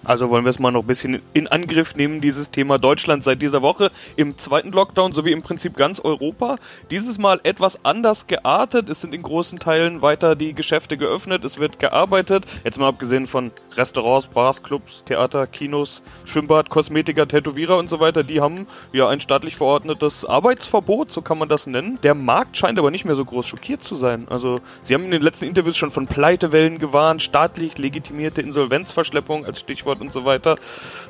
Also 0.04 0.30
wollen 0.30 0.44
wir 0.44 0.50
es 0.50 0.58
mal 0.58 0.72
noch 0.72 0.82
ein 0.82 0.86
bisschen 0.86 1.22
in 1.32 1.46
Angriff 1.46 1.94
nehmen, 1.94 2.20
dieses 2.20 2.50
Thema 2.50 2.78
Deutschland 2.78 3.22
seit 3.22 3.40
dieser 3.40 3.62
Woche 3.62 3.92
im 4.16 4.36
zweiten 4.36 4.72
Lockdown, 4.72 5.12
sowie 5.12 5.30
im 5.30 5.42
Prinzip 5.42 5.76
ganz 5.76 6.00
Europa. 6.00 6.56
Dieses 6.90 7.18
Mal 7.18 7.40
etwas 7.44 7.84
anders 7.84 8.26
geartet. 8.26 8.88
Es 8.88 9.00
sind 9.00 9.14
in 9.14 9.22
großen 9.22 9.60
Teilen 9.60 10.02
weiter 10.02 10.34
die 10.34 10.54
Geschäfte 10.54 10.96
geöffnet, 10.96 11.44
es 11.44 11.58
wird 11.58 11.78
gearbeitet. 11.78 12.44
Jetzt 12.64 12.78
mal 12.78 12.88
abgesehen 12.88 13.26
von 13.26 13.52
Restaurants, 13.76 14.26
Bars, 14.26 14.62
Clubs, 14.62 15.02
Theater, 15.06 15.46
Kinos, 15.46 16.02
Schwimmbad, 16.24 16.68
Kosmetiker, 16.68 17.28
Tätowierer 17.28 17.78
und 17.78 17.88
so 17.88 18.00
weiter. 18.00 18.24
Die 18.24 18.40
haben 18.40 18.66
ja 18.92 19.08
ein 19.08 19.20
staatlich 19.20 19.56
verordnetes 19.56 20.24
Arbeitsverbot, 20.24 21.12
so 21.12 21.22
kann 21.22 21.38
man 21.38 21.48
das 21.48 21.66
nennen. 21.66 21.98
Der 22.02 22.14
Markt 22.14 22.56
scheint 22.56 22.78
aber 22.78 22.90
nicht 22.90 23.04
mehr 23.04 23.16
so 23.16 23.24
groß 23.24 23.46
schockiert 23.46 23.84
zu 23.84 23.94
sein. 23.94 24.26
Also 24.28 24.60
sie 24.82 24.94
haben 24.94 25.04
in 25.04 25.12
den 25.12 25.22
letzten 25.22 25.44
Interviews 25.44 25.76
schon 25.76 25.92
von 25.92 26.06
Pleitewellen 26.06 26.78
gewarnt, 26.78 27.22
staatlich 27.22 27.78
legitimierte 27.78 28.42
Insolvenzverschleppung 28.42 29.46
als 29.46 29.60
Stichwort 29.60 29.91
Stichwort 29.92 30.00
und 30.00 30.12
so 30.12 30.24
weiter. 30.24 30.56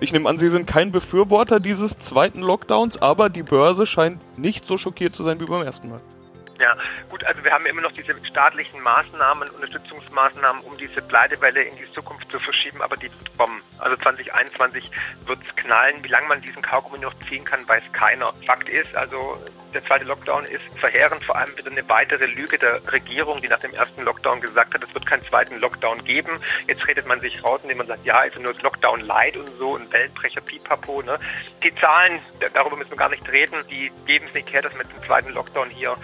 Ich 0.00 0.12
nehme 0.12 0.28
an, 0.28 0.38
Sie 0.38 0.48
sind 0.48 0.66
kein 0.66 0.92
Befürworter 0.92 1.60
dieses 1.60 1.98
zweiten 1.98 2.40
Lockdowns, 2.40 3.00
aber 3.00 3.28
die 3.28 3.42
Börse 3.42 3.86
scheint 3.86 4.18
nicht 4.38 4.66
so 4.66 4.78
schockiert 4.78 5.14
zu 5.14 5.22
sein 5.22 5.40
wie 5.40 5.44
beim 5.44 5.62
ersten 5.62 5.90
Mal. 5.90 6.00
Ja, 6.62 6.76
gut, 7.08 7.24
also 7.24 7.42
wir 7.42 7.50
haben 7.50 7.66
immer 7.66 7.82
noch 7.82 7.90
diese 7.90 8.14
staatlichen 8.24 8.80
Maßnahmen, 8.82 9.48
Unterstützungsmaßnahmen, 9.50 10.62
um 10.62 10.78
diese 10.78 11.02
Pleitewelle 11.02 11.60
in 11.60 11.76
die 11.76 11.92
Zukunft 11.92 12.30
zu 12.30 12.38
verschieben, 12.38 12.80
aber 12.82 12.96
die 12.96 13.10
wird 13.10 13.36
kommen. 13.36 13.60
Also 13.80 13.96
2021 13.96 14.88
wird 15.26 15.40
es 15.44 15.56
knallen. 15.56 16.04
Wie 16.04 16.08
lange 16.08 16.28
man 16.28 16.40
diesen 16.40 16.62
Kaugummi 16.62 17.00
noch 17.00 17.14
ziehen 17.28 17.44
kann, 17.44 17.66
weiß 17.68 17.82
keiner. 17.92 18.32
Fakt 18.46 18.68
ist, 18.68 18.94
also 18.94 19.36
der 19.74 19.84
zweite 19.84 20.04
Lockdown 20.04 20.44
ist 20.44 20.62
verheerend, 20.78 21.24
vor 21.24 21.36
allem 21.36 21.56
wieder 21.56 21.70
eine 21.70 21.88
weitere 21.88 22.26
Lüge 22.26 22.58
der 22.58 22.80
Regierung, 22.92 23.40
die 23.40 23.48
nach 23.48 23.60
dem 23.60 23.72
ersten 23.72 24.02
Lockdown 24.02 24.40
gesagt 24.40 24.74
hat, 24.74 24.82
es 24.82 24.94
wird 24.94 25.06
keinen 25.06 25.24
zweiten 25.24 25.58
Lockdown 25.58 26.04
geben. 26.04 26.40
Jetzt 26.68 26.86
redet 26.86 27.06
man 27.06 27.20
sich 27.20 27.42
raus, 27.42 27.60
indem 27.62 27.78
man 27.78 27.86
sagt, 27.86 28.04
ja, 28.04 28.22
ist 28.22 28.38
nur 28.38 28.52
das 28.52 28.62
Lockdown 28.62 29.00
light 29.00 29.36
und 29.36 29.48
so, 29.58 29.76
ein 29.76 29.90
Weltbrecher, 29.90 30.40
pipapo. 30.42 31.02
Ne? 31.02 31.18
Die 31.62 31.74
Zahlen, 31.76 32.20
darüber 32.54 32.76
müssen 32.76 32.90
wir 32.90 32.98
gar 32.98 33.08
nicht 33.08 33.26
reden, 33.30 33.64
die 33.70 33.90
geben 34.06 34.26
es 34.28 34.34
nicht 34.34 34.52
her, 34.52 34.62
dass 34.62 34.74
man 34.74 34.86
den 34.86 35.02
zweiten 35.04 35.32
Lockdown 35.32 35.70
hier 35.70 35.96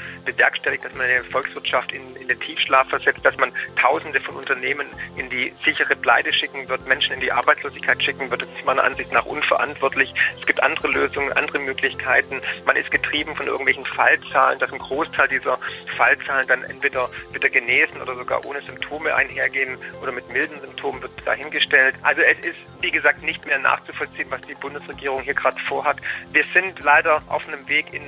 bewerkstelligt, 0.49 0.85
dass 0.85 0.95
man 0.95 1.07
eine 1.07 1.25
Volkswirtschaft 1.25 1.93
in, 1.93 2.17
in 2.17 2.29
den 2.29 2.41
Tiefschlaf 2.41 2.89
versetzt, 2.89 3.25
dass 3.25 3.37
man 3.37 3.53
Tausende 3.77 4.21
von 4.21 4.37
Unternehmen 4.37 4.87
in 5.17 5.29
die 5.29 5.53
sichere 5.65 5.95
Pleite 5.95 6.33
schicken 6.33 6.69
wird, 6.69 6.87
Menschen 6.87 7.15
in 7.15 7.21
die 7.21 7.31
Arbeitslosigkeit 7.31 8.03
schicken 8.03 8.31
wird. 8.31 8.43
Das 8.43 8.49
ist 8.49 8.65
meiner 8.65 8.85
Ansicht 8.85 9.13
nach 9.13 9.27
unverantwortlich. 9.27 10.13
Es 10.39 10.47
gibt 10.47 10.63
andere 10.63 10.89
Lösungen, 10.89 11.33
andere 11.35 11.59
Möglichkeiten. 11.59 12.41
Man 12.65 12.77
ist 12.77 12.91
getrieben 12.91 13.37
von 13.37 13.47
irgendwelchen 13.47 13.85
Fallzahlen, 13.85 14.59
dass 14.59 14.73
ein 14.73 14.79
Großteil 14.79 15.29
dieser 15.29 15.59
Fallzahlen 15.97 16.47
dann 16.49 16.63
entweder 16.65 17.09
wieder 17.33 17.51
genesen 17.51 18.01
oder 18.01 18.17
sogar 18.17 18.45
ohne 18.47 18.61
Symptome 18.63 19.15
einhergehen 19.15 19.77
oder 20.03 20.13
mit 20.13 20.31
milden 20.33 20.59
Symptomen 20.61 21.03
wird 21.03 21.13
dahingestellt. 21.25 21.95
Also 22.03 22.23
es 22.23 22.39
ist, 22.39 22.59
wie 22.81 22.91
gesagt, 22.91 23.23
nicht 23.23 23.45
mehr 23.47 23.59
nachzuvollziehen, 23.59 24.29
was 24.31 24.41
die 24.43 24.55
Bundesregierung 24.55 25.23
hier 25.23 25.35
gerade 25.35 25.59
vorhat. 25.61 25.99
Wir 26.33 26.45
sind 26.55 26.79
leider 26.81 27.23
auf 27.29 27.47
einem 27.47 27.69
Weg 27.69 27.93
in 27.93 28.03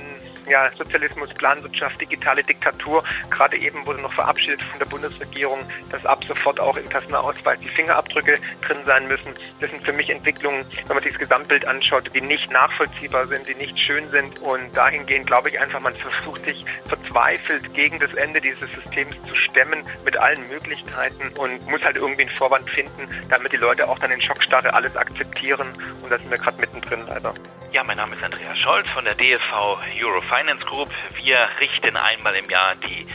ja, 0.47 0.71
Sozialismus, 0.75 1.29
Planwirtschaft, 1.29 1.99
digitale 2.01 2.43
Diktatur. 2.43 3.03
Gerade 3.29 3.57
eben 3.57 3.85
wurde 3.85 4.01
noch 4.01 4.13
verabschiedet 4.13 4.61
von 4.63 4.79
der 4.79 4.85
Bundesregierung, 4.85 5.59
dass 5.89 6.05
ab 6.05 6.23
sofort 6.23 6.59
auch 6.59 6.77
im 6.77 6.85
Personalausweis 6.85 7.59
die 7.59 7.69
Fingerabdrücke 7.69 8.37
drin 8.61 8.77
sein 8.85 9.07
müssen. 9.07 9.33
Das 9.59 9.69
sind 9.69 9.83
für 9.83 9.93
mich 9.93 10.09
Entwicklungen, 10.09 10.65
wenn 10.87 10.95
man 10.95 11.03
sich 11.03 11.13
das 11.13 11.19
Gesamtbild 11.19 11.65
anschaut, 11.65 12.09
die 12.13 12.21
nicht 12.21 12.51
nachvollziehbar 12.51 13.27
sind, 13.27 13.47
die 13.47 13.55
nicht 13.55 13.79
schön 13.79 14.09
sind. 14.09 14.39
Und 14.39 14.75
dahingehend 14.75 15.27
glaube 15.27 15.49
ich 15.49 15.59
einfach, 15.59 15.79
man 15.79 15.95
versucht 15.95 16.43
sich 16.45 16.65
verzweifelt 16.85 17.73
gegen 17.73 17.99
das 17.99 18.13
Ende 18.13 18.41
dieses 18.41 18.71
Systems 18.73 19.21
zu 19.23 19.35
stemmen 19.35 19.83
mit 20.05 20.17
allen 20.17 20.47
Möglichkeiten 20.49 21.29
und 21.37 21.67
muss 21.69 21.81
halt 21.81 21.97
irgendwie 21.97 22.23
einen 22.23 22.31
Vorwand 22.31 22.69
finden, 22.69 23.07
damit 23.29 23.51
die 23.51 23.57
Leute 23.57 23.87
auch 23.87 23.99
dann 23.99 24.11
in 24.11 24.21
Schockstarre 24.21 24.73
alles 24.73 24.95
akzeptieren. 24.95 25.67
Und 26.01 26.11
da 26.11 26.17
sind 26.17 26.29
wir 26.29 26.37
gerade 26.37 26.59
mittendrin 26.59 27.05
leider. 27.07 27.33
Ja, 27.71 27.85
mein 27.85 27.95
Name 27.95 28.17
ist 28.17 28.23
Andreas 28.23 28.59
Scholz 28.59 28.89
von 28.89 29.05
der 29.05 29.15
DFV 29.15 29.79
Eurofinance 29.97 30.65
Group. 30.65 30.89
Wir 31.23 31.47
richten 31.61 31.95
einmal 31.95 32.35
im 32.35 32.49
Jahr 32.49 32.75
die 32.75 33.07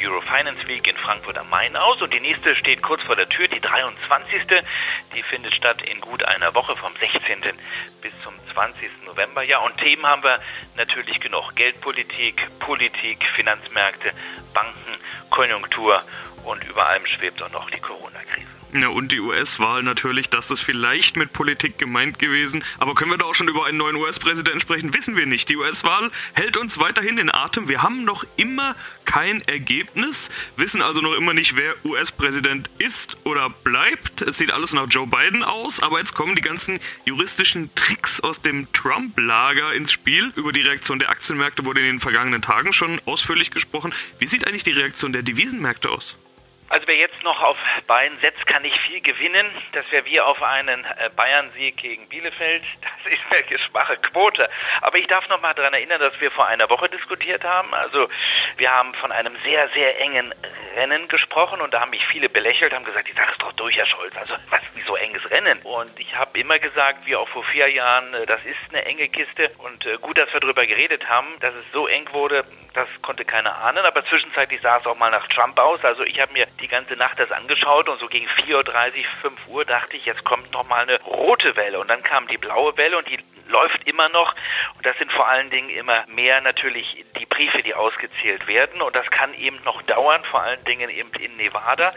Eurofinance 0.00 0.68
Week 0.68 0.86
in 0.86 0.96
Frankfurt 0.96 1.36
am 1.36 1.50
Main 1.50 1.74
aus 1.74 2.00
und 2.00 2.14
die 2.14 2.20
nächste 2.20 2.54
steht 2.54 2.80
kurz 2.80 3.02
vor 3.02 3.16
der 3.16 3.28
Tür, 3.28 3.48
die 3.48 3.58
23. 3.58 4.62
Die 5.16 5.22
findet 5.24 5.52
statt 5.52 5.82
in 5.82 6.00
gut 6.00 6.22
einer 6.22 6.54
Woche 6.54 6.76
vom 6.76 6.92
16. 7.00 7.40
bis 8.02 8.12
zum 8.22 8.34
20. 8.52 8.88
November. 9.04 9.42
Ja, 9.42 9.58
und 9.58 9.76
Themen 9.78 10.06
haben 10.06 10.22
wir 10.22 10.38
natürlich 10.76 11.18
genug. 11.18 11.52
Geldpolitik, 11.56 12.46
Politik, 12.60 13.26
Finanzmärkte, 13.34 14.12
Banken, 14.52 14.96
Konjunktur 15.30 16.04
und 16.44 16.62
über 16.62 16.88
allem 16.88 17.04
schwebt 17.06 17.42
auch 17.42 17.50
noch 17.50 17.68
die 17.68 17.80
Corona-Krise. 17.80 18.53
Ja, 18.76 18.88
und 18.88 19.12
die 19.12 19.20
US-Wahl 19.20 19.84
natürlich, 19.84 20.30
das 20.30 20.50
ist 20.50 20.60
vielleicht 20.60 21.16
mit 21.16 21.32
Politik 21.32 21.78
gemeint 21.78 22.18
gewesen. 22.18 22.64
Aber 22.78 22.96
können 22.96 23.12
wir 23.12 23.18
da 23.18 23.24
auch 23.24 23.34
schon 23.36 23.46
über 23.46 23.66
einen 23.66 23.78
neuen 23.78 23.94
US-Präsidenten 23.94 24.58
sprechen? 24.58 24.92
Wissen 24.92 25.16
wir 25.16 25.26
nicht. 25.26 25.48
Die 25.48 25.56
US-Wahl 25.56 26.10
hält 26.32 26.56
uns 26.56 26.76
weiterhin 26.78 27.16
in 27.18 27.32
Atem. 27.32 27.68
Wir 27.68 27.82
haben 27.84 28.02
noch 28.02 28.24
immer 28.36 28.74
kein 29.04 29.42
Ergebnis, 29.42 30.28
wissen 30.56 30.82
also 30.82 31.00
noch 31.00 31.14
immer 31.14 31.34
nicht, 31.34 31.54
wer 31.54 31.76
US-Präsident 31.84 32.68
ist 32.78 33.16
oder 33.22 33.48
bleibt. 33.48 34.22
Es 34.22 34.38
sieht 34.38 34.50
alles 34.50 34.72
nach 34.72 34.88
Joe 34.88 35.06
Biden 35.06 35.44
aus, 35.44 35.78
aber 35.78 36.00
jetzt 36.00 36.16
kommen 36.16 36.34
die 36.34 36.42
ganzen 36.42 36.80
juristischen 37.04 37.72
Tricks 37.76 38.18
aus 38.18 38.42
dem 38.42 38.72
Trump-Lager 38.72 39.72
ins 39.72 39.92
Spiel. 39.92 40.32
Über 40.34 40.52
die 40.52 40.62
Reaktion 40.62 40.98
der 40.98 41.10
Aktienmärkte 41.10 41.64
wurde 41.64 41.78
in 41.78 41.86
den 41.86 42.00
vergangenen 42.00 42.42
Tagen 42.42 42.72
schon 42.72 43.00
ausführlich 43.04 43.52
gesprochen. 43.52 43.94
Wie 44.18 44.26
sieht 44.26 44.48
eigentlich 44.48 44.64
die 44.64 44.72
Reaktion 44.72 45.12
der 45.12 45.22
Devisenmärkte 45.22 45.90
aus? 45.90 46.16
Also 46.74 46.88
wer 46.88 46.96
jetzt 46.96 47.22
noch 47.22 47.40
auf 47.40 47.56
Bayern 47.86 48.18
setzt, 48.20 48.44
kann 48.46 48.62
nicht 48.62 48.76
viel 48.80 49.00
gewinnen. 49.00 49.46
Das 49.74 49.88
wäre 49.92 50.04
wie 50.06 50.20
auf 50.20 50.42
einen 50.42 50.84
äh, 50.84 51.08
Bayern-Sieg 51.14 51.76
gegen 51.76 52.08
Bielefeld. 52.08 52.64
Das 53.04 53.12
ist 53.12 53.20
eine 53.30 53.58
schwache 53.58 53.96
Quote. 53.98 54.48
Aber 54.80 54.96
ich 54.96 55.06
darf 55.06 55.28
noch 55.28 55.40
mal 55.40 55.52
daran 55.52 55.74
erinnern, 55.74 56.00
dass 56.00 56.18
wir 56.20 56.30
vor 56.30 56.46
einer 56.46 56.70
Woche 56.70 56.88
diskutiert 56.88 57.44
haben. 57.44 57.72
Also 57.74 58.08
wir 58.56 58.70
haben 58.70 58.94
von 58.94 59.12
einem 59.12 59.36
sehr, 59.44 59.68
sehr 59.68 60.00
engen 60.00 60.34
Rennen 60.74 61.06
gesprochen 61.08 61.60
und 61.60 61.74
da 61.74 61.80
haben 61.80 61.90
mich 61.90 62.06
viele 62.06 62.30
belächelt, 62.30 62.72
haben 62.72 62.84
gesagt, 62.84 63.08
die 63.08 63.12
Sache 63.12 63.32
ist 63.32 63.42
doch 63.42 63.52
durch, 63.52 63.76
Herr 63.76 63.86
Scholz. 63.86 64.16
Also 64.16 64.34
was, 64.48 64.60
wieso 64.74 64.96
enges 64.96 65.30
Rennen? 65.30 65.58
Und 65.62 65.90
ich 66.00 66.16
habe 66.16 66.38
immer 66.38 66.58
gesagt, 66.58 67.06
wie 67.06 67.14
auch 67.14 67.28
vor 67.28 67.44
vier 67.44 67.68
Jahren, 67.68 68.14
äh, 68.14 68.26
das 68.26 68.40
ist 68.44 68.56
eine 68.70 68.84
enge 68.86 69.08
Kiste. 69.08 69.50
Und 69.58 69.84
äh, 69.84 69.98
gut, 69.98 70.16
dass 70.16 70.32
wir 70.32 70.40
darüber 70.40 70.66
geredet 70.66 71.08
haben, 71.08 71.28
dass 71.40 71.54
es 71.54 71.64
so 71.72 71.86
eng 71.86 72.08
wurde, 72.12 72.44
das 72.72 72.88
konnte 73.02 73.24
keiner 73.24 73.56
ahnen. 73.58 73.84
Aber 73.84 74.04
zwischenzeitlich 74.06 74.60
sah 74.62 74.78
es 74.78 74.86
auch 74.86 74.96
mal 74.96 75.10
nach 75.10 75.28
Trump 75.28 75.58
aus. 75.58 75.84
Also 75.84 76.04
ich 76.04 76.20
habe 76.20 76.32
mir 76.32 76.46
die 76.60 76.63
ganze 76.68 76.94
Nacht 76.94 77.18
das 77.18 77.30
angeschaut 77.32 77.88
und 77.88 77.98
so 78.00 78.08
gegen 78.08 78.26
4.30 78.26 78.54
Uhr, 78.56 78.64
5 79.22 79.46
Uhr 79.48 79.64
dachte 79.64 79.96
ich, 79.96 80.04
jetzt 80.04 80.24
kommt 80.24 80.52
noch 80.52 80.68
mal 80.68 80.82
eine 80.82 81.00
rote 81.02 81.56
Welle. 81.56 81.78
Und 81.78 81.88
dann 81.88 82.02
kam 82.02 82.26
die 82.26 82.38
blaue 82.38 82.76
Welle 82.76 82.98
und 82.98 83.08
die 83.08 83.18
läuft 83.48 83.86
immer 83.86 84.08
noch. 84.08 84.34
Und 84.76 84.86
das 84.86 84.96
sind 84.98 85.12
vor 85.12 85.28
allen 85.28 85.50
Dingen 85.50 85.70
immer 85.70 86.04
mehr 86.08 86.40
natürlich 86.40 87.04
die 87.18 87.26
Briefe, 87.26 87.62
die 87.62 87.74
ausgezählt 87.74 88.46
werden. 88.46 88.82
Und 88.82 88.94
das 88.96 89.10
kann 89.10 89.34
eben 89.34 89.60
noch 89.64 89.82
dauern, 89.82 90.24
vor 90.24 90.42
allen 90.42 90.64
Dingen 90.64 90.90
eben 90.90 91.12
in 91.14 91.36
Nevada. 91.36 91.92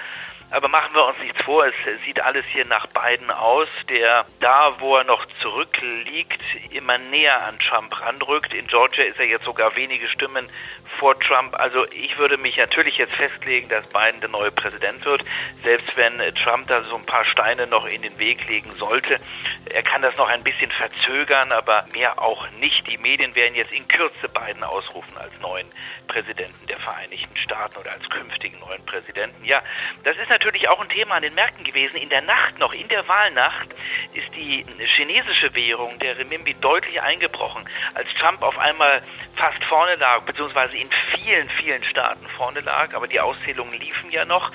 Aber 0.49 0.69
machen 0.69 0.95
wir 0.95 1.05
uns 1.05 1.17
nichts 1.19 1.41
vor, 1.41 1.65
es 1.65 1.73
sieht 2.05 2.21
alles 2.21 2.45
hier 2.45 2.63
nach 2.63 2.87
Biden 2.87 3.29
aus, 3.31 3.67
der 3.89 4.25
da, 4.39 4.79
wo 4.79 4.95
er 4.95 5.03
noch 5.03 5.25
zurückliegt, 5.41 6.41
immer 6.69 6.97
näher 6.97 7.43
an 7.43 7.59
Trump 7.59 7.99
ranrückt. 7.99 8.53
In 8.53 8.67
Georgia 8.67 9.03
ist 9.03 9.19
er 9.19 9.25
jetzt 9.25 9.43
sogar 9.43 9.75
wenige 9.75 10.07
Stimmen 10.07 10.49
vor 10.99 11.19
Trump. 11.19 11.55
Also 11.59 11.85
ich 11.91 12.17
würde 12.17 12.37
mich 12.37 12.57
natürlich 12.57 12.97
jetzt 12.97 13.13
festlegen, 13.15 13.69
dass 13.69 13.85
Biden 13.87 14.19
der 14.21 14.29
neue 14.29 14.51
Präsident 14.51 15.03
wird, 15.05 15.23
selbst 15.63 15.95
wenn 15.95 16.19
Trump 16.35 16.67
da 16.67 16.83
so 16.83 16.95
ein 16.95 17.05
paar 17.05 17.25
Steine 17.25 17.67
noch 17.67 17.85
in 17.85 18.01
den 18.01 18.17
Weg 18.17 18.47
legen 18.47 18.71
sollte. 18.77 19.19
Er 19.69 19.83
kann 19.83 20.01
das 20.01 20.15
noch 20.17 20.27
ein 20.27 20.43
bisschen 20.43 20.71
verzögern, 20.71 21.51
aber 21.51 21.85
mehr 21.93 22.21
auch 22.21 22.49
nicht. 22.59 22.89
Die 22.89 22.97
Medien 22.97 23.35
werden 23.35 23.55
jetzt 23.55 23.73
in 23.73 23.87
Kürze 23.87 24.29
Biden 24.29 24.63
ausrufen 24.63 25.17
als 25.17 25.31
neuen 25.41 25.67
Präsidenten 26.07 26.67
der 26.67 26.79
Vereinigten 26.79 27.35
Staaten 27.37 27.77
oder 27.77 27.91
als 27.91 28.09
künftigen 28.09 28.59
neuen 28.59 28.83
Präsidenten. 28.85 29.43
Ja, 29.43 29.61
das 30.03 30.17
ist 30.17 30.29
natürlich 30.29 30.69
auch 30.69 30.81
ein 30.81 30.89
Thema 30.89 31.15
an 31.15 31.21
den 31.21 31.33
Märkten 31.33 31.63
gewesen. 31.63 31.97
In 31.97 32.09
der 32.09 32.21
Nacht 32.21 32.57
noch, 32.59 32.73
in 32.73 32.87
der 32.87 33.07
Wahlnacht, 33.07 33.69
ist 34.13 34.33
die 34.35 34.65
chinesische 34.95 35.53
Währung, 35.53 35.99
der 35.99 36.17
Renminbi, 36.17 36.55
deutlich 36.55 37.01
eingebrochen. 37.01 37.67
Als 37.93 38.07
Trump 38.15 38.41
auf 38.41 38.57
einmal 38.57 39.01
fast 39.35 39.63
vorne 39.65 39.95
lag, 39.95 40.21
beziehungsweise 40.21 40.76
in 40.77 40.89
vielen, 41.11 41.49
vielen 41.49 41.83
Staaten 41.83 42.25
vorne 42.37 42.61
lag, 42.61 42.93
aber 42.93 43.07
die 43.07 43.19
Auszählungen 43.19 43.79
liefen 43.79 44.11
ja 44.11 44.25
noch. 44.25 44.51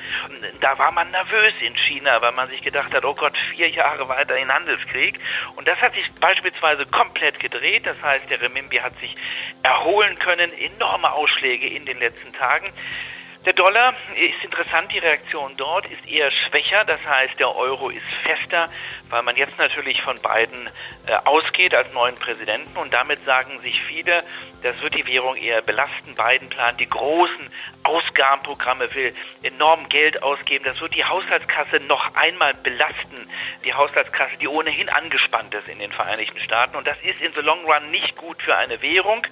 Da 0.61 0.79
war 0.79 0.93
man 0.93 1.11
nervös 1.11 1.55
in 1.61 1.77
China, 1.77 2.21
weil 2.23 2.33
man 2.33 2.49
sich 2.49 2.63
gedacht 2.63 2.95
hat, 2.95 3.05
oh 3.05 3.15
Gott, 3.15 3.37
vier 3.51 3.69
Jahre 3.69 4.09
weiter 4.09 4.37
in 4.37 4.53
Handelskrieg. 4.53 5.19
Und 5.57 5.69
das 5.69 5.81
hat 5.81 5.95
sich 5.95 6.11
beispielsweise 6.21 6.87
komplett 6.87 7.41
gedreht. 7.41 7.87
Das 7.87 8.01
heißt, 8.03 8.31
der 8.31 8.41
Renminbi 8.41 8.77
hat 8.77 8.99
sich 9.01 9.15
erholen 9.63 10.19
können, 10.19 10.53
enorme 10.53 11.13
Ausschläge 11.13 11.67
in 11.69 11.85
den 11.85 11.99
letzten 11.99 12.33
Tagen. 12.33 12.73
Der 13.45 13.55
Dollar 13.55 13.93
ist 14.15 14.45
interessant, 14.45 14.93
die 14.93 15.01
Reaktion 15.01 15.57
dort 15.57 15.87
ist 15.87 16.07
eher 16.07 16.31
schwächer, 16.31 16.85
das 16.85 17.01
heißt 17.05 17.41
der 17.41 17.53
Euro 17.57 17.91
ist 17.91 18.07
fester, 18.23 18.69
weil 19.11 19.23
man 19.25 19.35
jetzt 19.37 19.59
natürlich 19.59 20.01
von 20.01 20.17
Biden 20.21 20.71
äh, 21.09 21.15
ausgeht 21.25 21.75
als 21.75 21.93
neuen 21.93 22.15
Präsidenten 22.15 22.77
und 22.77 22.95
damit 22.95 23.25
sagen 23.25 23.61
sich 23.63 23.83
viele, 23.83 24.23
das 24.63 24.81
wird 24.81 24.95
die 24.95 25.07
Währung 25.07 25.35
eher 25.35 25.61
belasten. 25.61 26.15
Biden 26.15 26.49
plant 26.49 26.79
die 26.79 26.89
großen 26.89 27.51
Ausgabenprogramme, 27.83 28.95
will 28.95 29.13
enorm 29.43 29.89
Geld 29.89 30.23
ausgeben. 30.23 30.65
Das 30.65 30.81
wird 30.81 30.95
die 30.95 31.05
Haushaltskasse 31.05 31.81
noch 31.81 32.15
einmal 32.15 32.55
belasten. 32.55 33.29
Die 33.65 33.75
Haushaltskasse, 33.75 34.37
die 34.41 34.47
ohnehin 34.47 34.89
angespannt 34.89 35.53
ist 35.55 35.67
in 35.67 35.81
den 35.81 35.91
Vereinigten 35.91 36.39
Staaten. 36.39 36.77
Und 36.77 36.87
das 36.87 36.97
ist 37.03 37.21
in 37.21 37.33
the 37.35 37.41
long 37.41 37.65
run 37.65 37.91
nicht 37.91 38.17
gut 38.17 38.41
für 38.41 38.57
eine 38.57 38.81
Währung. 38.83 39.27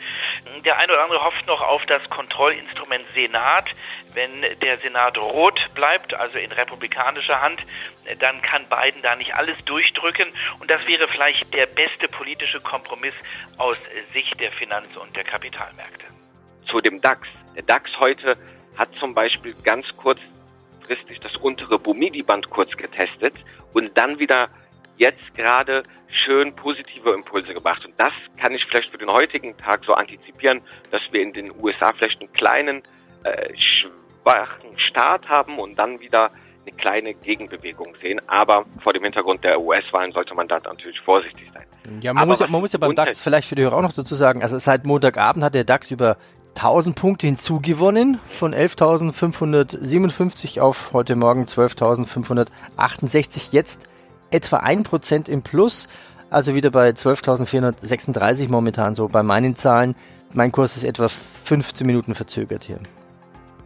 Der 0.65 0.79
eine 0.79 0.93
oder 0.93 1.05
andere 1.05 1.25
hofft 1.25 1.47
noch 1.47 1.63
auf 1.63 1.87
das 1.87 2.03
Kontrollinstrument 2.11 3.05
Senat. 3.15 3.71
Wenn 4.15 4.43
der 4.61 4.79
Senat 4.79 5.19
rot 5.19 5.69
bleibt, 5.75 6.15
also 6.15 6.39
in 6.39 6.51
republikanischer 6.53 7.41
Hand, 7.41 7.65
dann 8.19 8.43
kann 8.43 8.67
Biden 8.69 9.03
da 9.03 9.15
nicht 9.15 9.35
alles 9.35 9.57
durchdrücken. 9.65 10.29
Und 10.59 10.71
das 10.71 10.85
wäre 10.87 11.07
vielleicht 11.09 11.53
der 11.55 11.67
beste 11.67 12.09
politische 12.09 12.61
Kompromiss 12.61 13.15
aus 13.57 13.77
Sicht 14.13 14.41
der 14.41 14.53
Finanz- 14.53 14.97
und 14.97 15.15
der 15.17 15.25
Kapitalmärkte. 15.25 16.07
Zu 16.69 16.81
dem 16.81 17.01
DAX. 17.01 17.29
Der 17.55 17.63
DAX 17.63 17.91
heute 17.99 18.37
hat 18.77 18.89
zum 18.99 19.15
Beispiel 19.15 19.55
ganz 19.65 19.87
kurzfristig 19.97 21.21
das 21.21 21.37
untere 21.37 21.79
Bumidi-Band 21.79 22.51
kurz 22.51 22.77
getestet 22.77 23.35
und 23.75 23.97
dann 23.97 24.19
wieder 24.19 24.49
jetzt 24.97 25.35
gerade 25.35 25.83
schön 26.25 26.55
positive 26.55 27.13
Impulse 27.13 27.55
gebracht. 27.55 27.85
Und 27.87 27.99
das 27.99 28.13
kann 28.37 28.53
ich 28.55 28.65
vielleicht 28.67 28.91
für 28.91 28.99
den 28.99 29.11
heutigen 29.11 29.57
Tag 29.57 29.85
so 29.85 29.95
antizipieren, 29.95 30.63
dass 30.91 31.01
wir 31.11 31.23
in 31.23 31.33
den 31.33 31.53
USA 31.63 31.93
vielleicht 31.93 32.21
einen 32.21 32.33
kleinen 32.33 32.83
äh, 33.25 33.53
schwachen 33.57 34.79
Start 34.79 35.29
haben 35.29 35.59
und 35.59 35.79
dann 35.79 36.01
wieder 36.01 36.31
eine 36.67 36.77
kleine 36.77 37.15
Gegenbewegung 37.15 37.95
sehen. 38.01 38.21
Aber 38.29 38.65
vor 38.83 38.93
dem 38.93 39.03
Hintergrund 39.03 39.45
der 39.45 39.61
US-Wahlen 39.61 40.13
sollte 40.13 40.35
man 40.35 40.49
da 40.49 40.59
natürlich 40.59 41.01
vorsichtig 41.01 41.51
sein. 41.53 41.65
Ja, 42.01 42.13
man, 42.13 42.29
muss 42.29 42.41
ja, 42.41 42.47
man 42.49 42.61
muss 42.61 42.73
ja 42.73 42.79
beim 42.79 42.95
DAX 42.95 43.21
vielleicht 43.21 43.49
für 43.49 43.55
die 43.55 43.63
Hörer 43.63 43.77
auch 43.77 43.83
noch 43.83 43.93
dazu 43.93 44.15
sagen, 44.15 44.43
also 44.43 44.59
seit 44.59 44.85
Montagabend 44.85 45.45
hat 45.45 45.55
der 45.55 45.65
DAX 45.65 45.91
über 45.91 46.17
1000 46.57 46.97
Punkte 46.97 47.27
hinzugewonnen, 47.27 48.19
von 48.31 48.55
11.557 48.55 50.61
auf 50.61 50.93
heute 50.93 51.17
Morgen 51.17 51.45
12.568, 51.45 53.53
jetzt 53.53 53.81
etwa 54.31 54.59
1% 54.59 55.29
im 55.29 55.43
Plus, 55.43 55.89
also 56.29 56.55
wieder 56.55 56.71
bei 56.71 56.91
12.436 56.91 58.51
momentan 58.51 58.95
so 58.95 59.09
bei 59.09 59.23
meinen 59.23 59.57
Zahlen. 59.57 59.97
Mein 60.33 60.53
Kurs 60.53 60.77
ist 60.77 60.85
etwa 60.85 61.09
15 61.45 61.87
Minuten 61.87 62.15
verzögert 62.15 62.65
hier. 62.65 62.79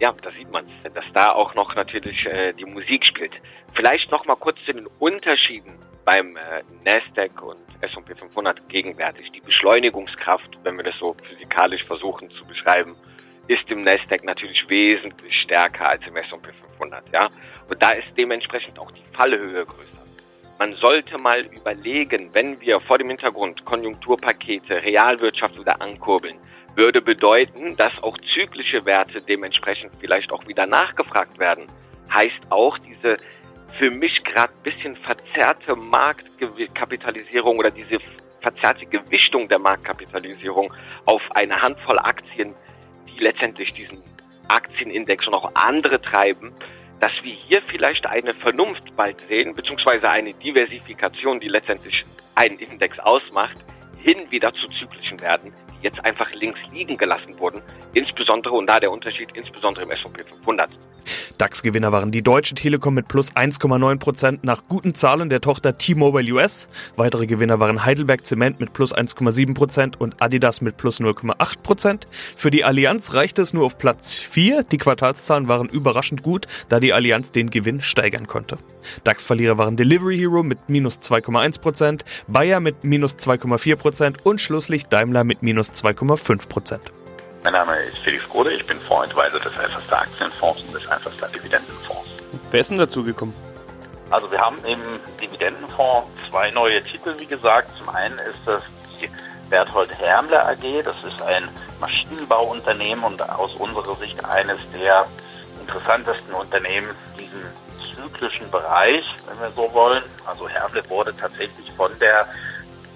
Ja, 0.05 0.15
da 0.21 0.31
sieht 0.33 0.53
man 0.53 0.67
dass 0.83 1.11
da 1.15 1.33
auch 1.33 1.55
noch 1.55 1.75
natürlich 1.75 2.27
äh, 2.27 2.53
die 2.53 2.67
Musik 2.67 3.07
spielt. 3.07 3.33
Vielleicht 3.73 4.11
noch 4.11 4.27
mal 4.27 4.37
kurz 4.37 4.59
zu 4.67 4.75
den 4.75 4.87
Unterschieden 4.99 5.79
beim 6.05 6.37
äh, 6.37 6.63
Nasdaq 6.85 7.43
und 7.43 7.65
S&P 7.81 8.15
500 8.15 8.69
gegenwärtig. 8.69 9.33
Die 9.33 9.41
Beschleunigungskraft, 9.41 10.59
wenn 10.63 10.77
wir 10.77 10.85
das 10.85 10.99
so 10.99 11.17
physikalisch 11.23 11.85
versuchen 11.85 12.31
zu 12.33 12.45
beschreiben, 12.45 12.95
ist 13.49 13.71
im 13.71 13.83
Nasdaq 13.83 14.25
natürlich 14.25 14.69
wesentlich 14.69 15.35
stärker 15.41 15.89
als 15.89 16.07
im 16.07 16.17
S&P 16.17 16.53
500, 16.53 17.11
ja. 17.11 17.31
Und 17.71 17.83
da 17.83 17.93
ist 17.93 18.09
dementsprechend 18.19 18.79
auch 18.79 18.91
die 18.91 19.05
Fallhöhe 19.17 19.65
größer. 19.65 20.05
Man 20.59 20.75
sollte 20.75 21.17
mal 21.17 21.47
überlegen, 21.47 22.29
wenn 22.35 22.61
wir 22.61 22.79
vor 22.79 22.99
dem 22.99 23.09
Hintergrund 23.09 23.65
Konjunkturpakete, 23.65 24.83
Realwirtschaft 24.83 25.59
wieder 25.59 25.81
ankurbeln, 25.81 26.37
würde 26.77 27.01
bedeuten, 27.01 27.77
dass 27.77 27.93
auch 28.03 28.17
zyklische 28.35 28.85
Werte 28.85 29.21
dementsprechend 29.21 29.93
vielleicht 30.01 30.33
auch 30.33 30.47
wieder 30.47 30.67
nachgefragt 30.67 31.39
werden. 31.39 31.67
Heißt 32.13 32.51
auch, 32.51 32.79
diese 32.79 33.17
für 33.79 33.91
mich 33.91 34.23
gerade 34.25 34.53
bisschen 34.63 34.97
verzerrte 34.97 35.75
Marktkapitalisierung 35.75 37.59
oder 37.59 37.71
diese 37.71 37.99
verzerrte 38.41 38.87
Gewichtung 38.87 39.49
der 39.49 39.59
Marktkapitalisierung 39.59 40.73
auf 41.07 41.23
eine 41.31 41.61
Handvoll 41.61 41.99
Aktien, 41.99 42.55
die 43.09 43.23
letztendlich 43.23 43.73
diesen 43.73 44.03
Aktienindex 44.49 45.27
und 45.27 45.35
auch 45.35 45.51
andere 45.55 46.01
treiben, 46.01 46.53
dass 47.01 47.13
wir 47.23 47.33
hier 47.33 47.63
vielleicht 47.67 48.07
eine 48.07 48.35
Vernunft 48.35 48.97
bald 48.97 49.17
sehen, 49.29 49.55
beziehungsweise 49.55 50.09
eine 50.09 50.35
Diversifikation, 50.35 51.41
die 51.41 51.49
letztendlich 51.49 52.05
einen 52.35 52.59
Index 52.59 52.99
ausmacht, 52.99 53.57
hin 54.05 54.31
wieder 54.31 54.53
zu 54.53 54.69
zyklischen 54.69 55.19
Werten, 55.21 55.53
die 55.73 55.85
jetzt 55.85 56.05
einfach 56.05 56.31
links 56.35 56.61
liegen 56.71 56.97
gelassen 56.97 57.39
wurden, 57.39 57.63
insbesondere 57.95 58.55
und 58.55 58.67
da 58.67 58.79
der 58.79 58.93
Unterschied 58.93 59.31
insbesondere 59.35 59.85
im 59.85 59.91
S&P 59.91 60.23
500. 60.23 60.71
DAX-Gewinner 61.39 61.91
waren 61.91 62.13
die 62.13 62.23
Deutsche 62.23 62.55
Telekom 62.55 62.95
mit 62.95 63.09
plus 63.09 63.33
1,9 63.33 63.99
Prozent 63.99 64.45
nach 64.45 64.63
guten 64.69 64.95
Zahlen 64.95 65.29
der 65.29 65.41
Tochter 65.41 65.77
T-Mobile 65.77 66.33
US. 66.33 66.69
Weitere 66.97 67.27
Gewinner 67.27 67.59
waren 67.59 67.85
Heidelberg 67.85 68.25
Zement 68.25 68.61
mit 68.61 68.73
plus 68.73 68.95
1,7 68.95 69.55
Prozent 69.55 70.01
und 70.01 70.23
Adidas 70.23 70.61
mit 70.61 70.77
plus 70.77 71.01
0,8 71.01 71.63
Prozent. 71.63 72.07
Für 72.37 72.51
die 72.51 72.65
Allianz 72.65 73.15
reichte 73.15 73.43
es 73.43 73.53
nur 73.53 73.65
auf 73.65 73.79
Platz 73.79 74.19
4. 74.19 74.63
Die 74.63 74.79
Quartalszahlen 74.79 75.49
waren 75.49 75.69
überraschend 75.69 76.23
gut, 76.23 76.47
da 76.69 76.79
die 76.79 76.93
Allianz 76.93 77.33
den 77.33 77.51
Gewinn 77.51 77.81
steigern 77.81 78.27
konnte. 78.27 78.59
DAX-Verlierer 79.03 79.59
waren 79.59 79.77
Delivery 79.77 80.17
Hero 80.17 80.43
mit 80.43 80.69
minus 80.69 80.99
2,1 80.99 81.61
Prozent, 81.61 82.05
Bayer 82.29 82.61
mit 82.61 82.85
minus 82.85 83.17
2,4 83.17 83.77
Prozent 83.77 84.25
und 84.25 84.41
schlusslich 84.41 84.87
Daimler 84.87 85.25
mit 85.25 85.43
minus 85.43 85.73
2,5 85.73 86.49
Prozent. 86.49 86.93
Mein 87.45 87.53
Name 87.53 87.77
ist 87.77 87.99
Felix 87.99 88.27
Grode, 88.31 88.55
ich 88.55 88.65
bin 88.65 88.81
Voradvisor 88.81 89.39
des 89.39 89.55
Alphastar 89.59 90.01
Aktienfonds 90.01 90.63
und 90.63 90.73
des 90.73 90.89
Alphastar 90.89 91.29
Dividendenfonds. 91.29 92.09
Wer 92.51 92.61
ist 92.61 92.71
denn 92.71 92.79
dazu 92.79 93.05
gekommen? 93.05 93.35
Also 94.09 94.31
wir 94.31 94.41
haben 94.41 94.57
im 94.65 94.81
Dividendenfonds 95.21 96.11
zwei 96.31 96.51
neue 96.53 96.83
Titel, 96.83 97.15
wie 97.19 97.27
gesagt. 97.27 97.71
Zum 97.77 97.91
einen 97.91 98.19
ist 98.21 98.39
das 98.47 98.63
die 98.99 99.11
Berthold 99.51 99.91
Hermler 99.93 100.49
AG, 100.49 100.85
das 100.85 100.97
ist 101.05 101.21
ein 101.21 101.47
Maschinenbauunternehmen 101.81 103.05
und 103.05 103.21
aus 103.29 103.55
unserer 103.57 103.95
Sicht 103.97 104.25
eines 104.25 104.61
der 104.73 105.05
interessantesten 105.61 106.33
Unternehmen 106.33 106.89
diesen 107.19 107.43
zyklischen 107.95 108.51
Bereich, 108.51 109.05
wenn 109.29 109.39
wir 109.41 109.53
so 109.55 109.71
wollen. 109.75 110.03
Also 110.25 110.49
Hermle 110.49 110.83
wurde 110.89 111.15
tatsächlich 111.15 111.71
von 111.77 111.91
der 111.99 112.27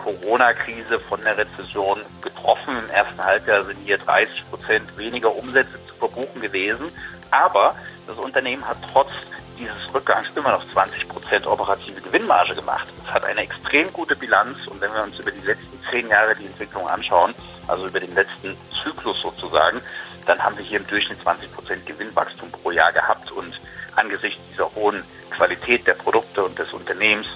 Corona-Krise, 0.09 0.99
von 1.00 1.21
der 1.23 1.37
Rezession 1.37 2.00
getroffen. 2.23 2.79
Im 2.79 2.91
ersten 2.91 3.23
Halbjahr 3.23 3.65
sind 3.65 3.79
hier 3.85 3.99
30 3.99 4.49
Prozent 4.49 4.97
weniger 4.97 5.35
Umsätze 5.35 5.79
zu 5.87 5.95
verbuchen 5.97 6.41
gewesen. 6.41 6.91
Aber 7.31 7.75
das 8.07 8.17
Unternehmen 8.17 8.67
hat 8.67 8.79
trotz 8.93 9.11
dieses 9.59 9.93
Rückgangs 9.93 10.29
immer 10.35 10.53
noch 10.53 10.73
20 10.73 11.09
Prozent 11.09 11.47
operative 11.47 12.00
Gewinnmarge 12.00 12.55
gemacht. 12.55 12.88
Es 13.05 13.12
hat 13.12 13.25
eine 13.25 13.41
extrem 13.41 13.93
gute 13.93 14.17
Bilanz 14.17 14.67
und 14.69 14.81
wenn 14.81 14.93
wir 14.95 15.03
uns 15.03 15.19
über 15.19 15.31
die 15.31 15.45
letzten 15.45 15.79
zehn 15.91 16.09
Jahre 16.09 16.35
die 16.37 16.47
Entwicklung 16.47 16.88
anschauen, 16.88 17.35
also 17.67 17.87
über 17.87 18.00
den 18.00 18.15
letzten 18.15 18.57
Zyklus 18.83 19.21
sozusagen, 19.21 19.83
dann 20.27 20.43
haben 20.43 20.57
wir 20.57 20.65
hier 20.65 20.79
im 20.79 20.87
Durchschnitt 20.87 21.21
20 21.23 21.53
Prozent 21.53 21.87
Gewinnwachstum 21.87 22.50
pro 22.50 22.71
Jahr 22.71 22.93
gehabt 22.93 23.31
und 23.33 23.61
angesichts 23.97 24.41
dieser 24.53 24.73
hohen 24.75 25.03
Qualität 25.31 25.87
der 25.87 25.95
Produkte 25.95 26.45
und 26.45 26.59
des 26.59 26.73
Unternehmens 26.73 27.27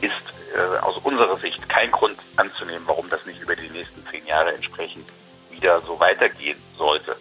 ist 0.00 0.27
äh, 0.54 0.78
aus 0.78 0.98
unserer 0.98 1.36
Sicht 1.38 1.68
kein 1.68 1.90
Grund 1.90 2.18
anzunehmen, 2.36 2.86
warum 2.86 3.08
das 3.10 3.24
nicht 3.26 3.40
über 3.40 3.56
die 3.56 3.68
nächsten 3.68 4.06
zehn 4.08 4.26
Jahre 4.26 4.54
entsprechend 4.54 5.08
wieder 5.50 5.80
so 5.82 5.98
weitergehen 5.98 6.58
sollte. 6.76 7.16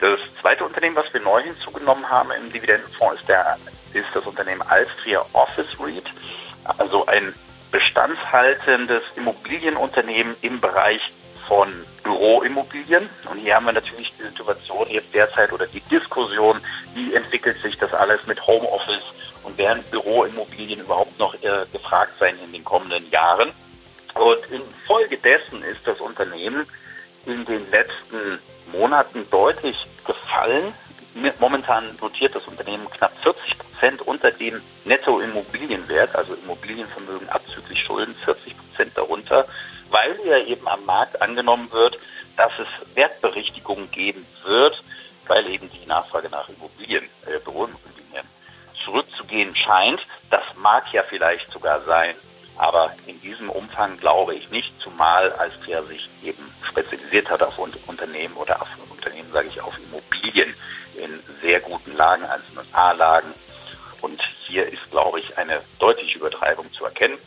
Das 0.00 0.20
zweite 0.40 0.64
Unternehmen, 0.64 0.96
was 0.96 1.12
wir 1.12 1.20
neu 1.20 1.42
hinzugenommen 1.42 2.08
haben 2.08 2.30
im 2.30 2.52
Dividendenfonds, 2.52 3.20
ist, 3.20 3.28
der, 3.28 3.58
ist 3.92 4.06
das 4.14 4.24
Unternehmen 4.24 4.62
Alstria 4.62 5.24
Office 5.32 5.68
REIT, 5.80 6.04
also 6.78 7.06
ein 7.06 7.34
bestandshaltendes 7.72 9.02
Immobilienunternehmen 9.16 10.36
im 10.42 10.60
Bereich 10.60 11.00
von 11.48 11.72
Büroimmobilien. 12.04 13.08
Und 13.30 13.38
hier 13.38 13.56
haben 13.56 13.66
wir 13.66 13.72
natürlich 13.72 14.12
die 14.18 14.22
Situation 14.22 14.86
jetzt 14.88 15.12
derzeit 15.12 15.52
oder 15.52 15.66
die 15.66 15.80
Diskussion, 15.80 16.60
wie 16.94 17.14
entwickelt 17.14 17.60
sich 17.60 17.76
das 17.78 17.92
alles 17.92 18.24
mit 18.26 18.46
Homeoffice 18.46 19.02
und 19.48 19.56
werden 19.56 19.82
Büroimmobilien 19.90 20.80
überhaupt 20.80 21.18
noch 21.18 21.34
äh, 21.42 21.64
gefragt 21.72 22.12
sein 22.20 22.36
in 22.44 22.52
den 22.52 22.64
kommenden 22.64 23.10
Jahren. 23.10 23.50
Und 24.14 24.38
infolgedessen 24.50 25.62
ist 25.62 25.86
das 25.86 26.00
Unternehmen 26.00 26.66
in 27.24 27.44
den 27.46 27.70
letzten 27.70 28.38
Monaten 28.72 29.26
deutlich 29.30 29.76
gefallen. 30.06 30.74
Momentan 31.40 31.96
notiert 32.00 32.34
das 32.34 32.46
Unternehmen 32.46 32.88
knapp 32.90 33.12
40 33.22 33.58
Prozent 33.58 34.02
unter 34.02 34.30
dem 34.30 34.60
Nettoimmobilienwert, 34.84 36.14
also 36.14 36.34
Immobilienvermögen 36.34 37.28
abzüglich 37.30 37.80
Schulden 37.80 38.14
40 38.24 38.54
Prozent 38.56 38.96
darunter, 38.96 39.46
weil 39.90 40.14
ja 40.26 40.38
eben 40.38 40.68
am 40.68 40.84
Markt 40.84 41.20
angenommen 41.22 41.72
wird, 41.72 41.98
dass 42.36 42.52
es 42.58 42.94
Wertberichtigungen 42.94 43.90
geben 43.90 44.24
wird, 44.44 44.82
weil 45.26 45.48
eben 45.48 45.70
die 45.70 45.86
Nachfrage 45.86 46.28
nach 46.28 46.48
Immobilien, 46.48 47.04
äh, 47.26 47.40
zurückzugehen 48.88 49.54
scheint. 49.54 50.00
Das 50.30 50.42
mag 50.56 50.84
ja 50.92 51.02
vielleicht 51.02 51.50
sogar 51.50 51.80
sein, 51.82 52.14
aber 52.56 52.92
in 53.06 53.20
diesem 53.20 53.50
Umfang 53.50 53.96
glaube 53.98 54.34
ich 54.34 54.50
nicht, 54.50 54.72
zumal 54.80 55.32
Alstria 55.32 55.82
sich 55.82 56.08
eben 56.22 56.42
spezialisiert 56.62 57.30
hat 57.30 57.42
auf 57.42 57.58
Unternehmen 57.58 58.34
oder 58.34 58.60
auf 58.60 58.68
Unternehmen, 58.90 59.30
sage 59.32 59.48
ich, 59.48 59.60
auf 59.60 59.74
Immobilien 59.78 60.54
in 60.94 61.22
sehr 61.40 61.60
guten 61.60 61.96
Lagen, 61.96 62.24
also 62.24 62.44
A-Lagen. 62.72 63.32
Und 64.00 64.20
hier 64.46 64.66
ist, 64.66 64.90
glaube 64.90 65.20
ich, 65.20 65.36
eine 65.38 65.60
deutliche 65.78 66.18
Übertreibung 66.18 66.72
zu 66.72 66.84
erkennen. 66.84 67.18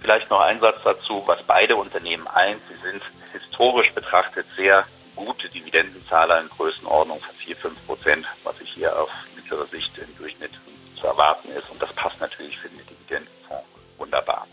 Vielleicht 0.00 0.30
noch 0.30 0.40
ein 0.40 0.60
Satz 0.60 0.78
dazu, 0.84 1.22
was 1.26 1.42
beide 1.44 1.76
Unternehmen 1.76 2.26
eint. 2.28 2.60
Sie 2.68 2.90
sind 2.90 3.02
historisch 3.32 3.92
betrachtet 3.92 4.46
sehr 4.56 4.84
gute 5.14 5.48
Dividendenzahler 5.48 6.40
in 6.40 6.48
Größenordnung 6.50 7.20
von 7.20 7.34
4, 7.34 7.56
5 7.56 7.86
Prozent, 7.86 8.26
was 8.44 8.60
ich 8.60 8.70
hier 8.70 8.96
auf 8.96 9.10
mittlere 9.34 9.66
Sicht 9.66 9.96
im 9.98 10.16
Durchschnitt 10.18 10.52
zu 10.96 11.06
erwarten 11.06 11.48
ist. 11.56 11.70
Und 11.70 11.80
das 11.80 11.92
passt 11.92 12.20
natürlich 12.20 12.58
für 12.58 12.68
den 12.68 12.78
Dividendenfonds 12.78 13.64
wunderbar. 13.98 14.46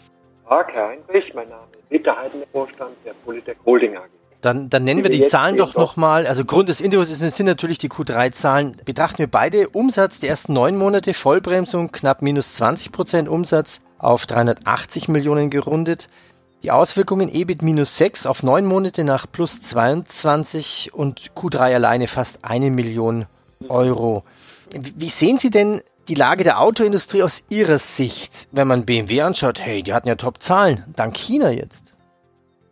Tag, 0.47 0.73
Herr 0.73 0.89
Heinrich, 0.89 1.33
mein 1.33 1.49
Name 1.49 1.63
ist 1.73 1.89
Peter 1.89 2.15
Heiden, 2.15 2.43
Vorstand 2.51 2.95
der 3.05 3.13
Polytech 3.25 3.57
Holding 3.65 3.97
AG. 3.97 4.09
Dann, 4.41 4.69
dann 4.69 4.83
nennen 4.83 5.03
wir 5.03 5.09
die 5.09 5.23
Zahlen 5.23 5.55
doch 5.55 5.73
nochmal. 5.73 6.27
Also 6.27 6.43
Grund 6.43 6.67
des 6.67 6.81
Interviews 6.81 7.07
sind, 7.07 7.33
sind 7.33 7.45
natürlich 7.45 7.77
die 7.77 7.89
Q3-Zahlen. 7.89 8.75
Betrachten 8.83 9.19
wir 9.19 9.27
beide 9.27 9.69
Umsatz 9.69 10.19
die 10.19 10.27
ersten 10.27 10.51
neun 10.51 10.77
Monate, 10.77 11.13
Vollbremsung, 11.13 11.93
knapp 11.93 12.21
minus 12.21 12.55
20 12.55 12.91
Prozent 12.91 13.29
Umsatz 13.29 13.79
auf 13.99 14.25
380 14.25 15.07
Millionen 15.07 15.49
gerundet. 15.49 16.09
Die 16.61 16.71
Auswirkungen 16.71 17.33
EBIT 17.33 17.61
minus 17.61 17.97
6 17.97 18.25
auf 18.25 18.43
neun 18.43 18.65
Monate 18.65 19.05
nach 19.05 19.27
plus 19.31 19.61
22 19.61 20.93
und 20.93 21.31
Q3 21.35 21.75
alleine 21.75 22.07
fast 22.07 22.39
eine 22.41 22.69
Million 22.69 23.27
Euro. 23.69 24.23
Wie 24.73 25.09
sehen 25.09 25.37
Sie 25.37 25.51
denn 25.51 25.81
die 26.07 26.15
Lage 26.15 26.43
der 26.43 26.61
Autoindustrie 26.61 27.23
aus 27.23 27.45
Ihrer 27.49 27.79
Sicht, 27.79 28.47
wenn 28.51 28.67
man 28.67 28.85
BMW 28.85 29.21
anschaut, 29.21 29.59
hey, 29.61 29.83
die 29.83 29.93
hatten 29.93 30.07
ja 30.07 30.15
Top-Zahlen, 30.15 30.93
dank 30.95 31.15
China 31.15 31.51
jetzt. 31.51 31.93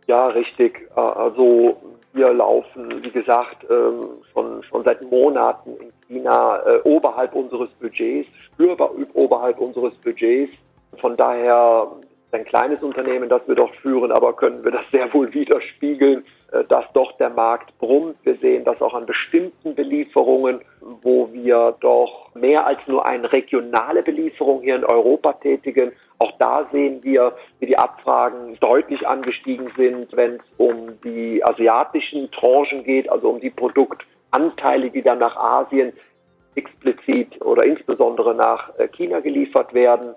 Ja, 0.06 0.26
richtig. 0.28 0.88
Also 0.94 1.76
wir 2.12 2.32
laufen, 2.32 3.02
wie 3.02 3.10
gesagt, 3.10 3.64
ähm, 3.70 4.08
schon, 4.32 4.62
schon 4.64 4.84
seit 4.84 5.00
Monaten 5.10 5.76
in 5.78 5.92
China 6.08 6.58
äh, 6.66 6.80
oberhalb 6.84 7.34
unseres 7.34 7.70
Budgets, 7.80 8.28
spürbar 8.52 8.90
oberhalb 9.14 9.58
unseres 9.58 9.94
Budgets. 10.04 10.52
Von 11.00 11.16
daher 11.16 11.88
ein 12.32 12.44
kleines 12.44 12.82
Unternehmen, 12.82 13.28
das 13.28 13.42
wir 13.46 13.54
dort 13.54 13.74
führen, 13.76 14.12
aber 14.12 14.34
können 14.34 14.62
wir 14.64 14.72
das 14.72 14.84
sehr 14.90 15.12
wohl 15.14 15.32
widerspiegeln, 15.32 16.24
dass 16.68 16.84
doch 16.92 17.12
der 17.12 17.30
Markt 17.30 17.76
brummt. 17.78 18.16
Wir 18.24 18.36
sehen 18.36 18.64
das 18.64 18.80
auch 18.82 18.94
an 18.94 19.06
bestimmten 19.06 19.74
Belieferungen, 19.74 20.60
wo 21.02 21.32
wir 21.32 21.76
doch 21.80 22.34
mehr 22.34 22.66
als 22.66 22.78
nur 22.86 23.06
eine 23.06 23.32
regionale 23.32 24.02
Belieferung 24.02 24.60
hier 24.60 24.76
in 24.76 24.84
Europa 24.84 25.32
tätigen. 25.34 25.92
Auch 26.18 26.32
da 26.38 26.68
sehen 26.70 27.02
wir, 27.02 27.34
wie 27.58 27.66
die 27.66 27.78
Abfragen 27.78 28.56
deutlich 28.60 29.06
angestiegen 29.08 29.72
sind, 29.76 30.14
wenn 30.14 30.34
es 30.34 30.42
um 30.58 31.00
die 31.02 31.42
asiatischen 31.42 32.30
Tranchen 32.30 32.84
geht, 32.84 33.10
also 33.10 33.30
um 33.30 33.40
die 33.40 33.50
Produktanteile, 33.50 34.90
die 34.90 35.02
dann 35.02 35.18
nach 35.18 35.36
Asien 35.36 35.92
explizit 36.54 37.40
oder 37.42 37.64
insbesondere 37.64 38.34
nach 38.34 38.78
äh, 38.78 38.88
China 38.88 39.20
geliefert 39.20 39.72
werden. 39.72 40.14